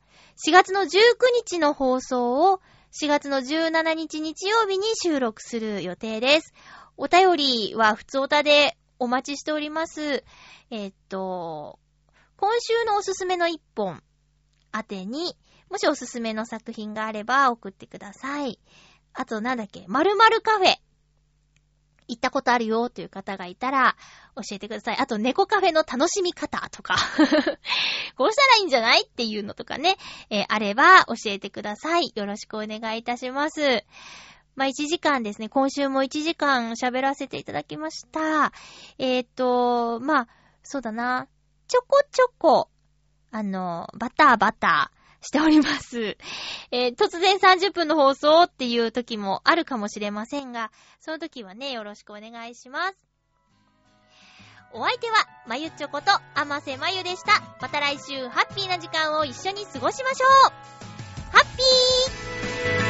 [0.48, 0.88] 4月の19
[1.36, 2.62] 日の放送を、
[2.92, 6.54] 4月の17日日曜日に収録する予定です。
[6.98, 10.24] お便りは普通おたでお待ちしております。
[10.72, 11.80] えーっと、
[12.38, 14.02] 今週のおすすめの一本、
[14.76, 15.36] 宛てに、
[15.70, 18.60] もしおすすめの作品があれば送ってください。
[19.14, 20.76] あと、なんだっけ、〇〇カフェ。
[22.08, 23.96] 行ったことあるよという方がいたら
[24.36, 24.98] 教えてください。
[24.98, 26.96] あと、猫カフェの楽しみ方とか。
[28.18, 29.96] こうしたらいいんじゃないっていうのとかね、
[30.32, 32.12] えーあれば教えてください。
[32.16, 33.86] よろしくお願いいたします。
[34.56, 35.50] まあ、1時間ですね。
[35.50, 38.52] 今週も1時間喋らせていただきました。
[38.98, 40.28] えーっと、まあ、
[40.64, 41.28] そうだな。
[41.68, 42.70] ちょこちょこ、
[43.32, 46.18] あの、バターバターしております。
[46.72, 52.96] えー突然30分の放送っていう時もあるかもしれませんが、その時はね、よろしくお願いします。
[54.72, 55.16] お相手は、
[55.48, 57.42] まゆちょこと、あませまゆでした。
[57.60, 60.52] また来週、ハッピーな時間を一緒に過ごしましょう
[61.32, 62.89] ハッピー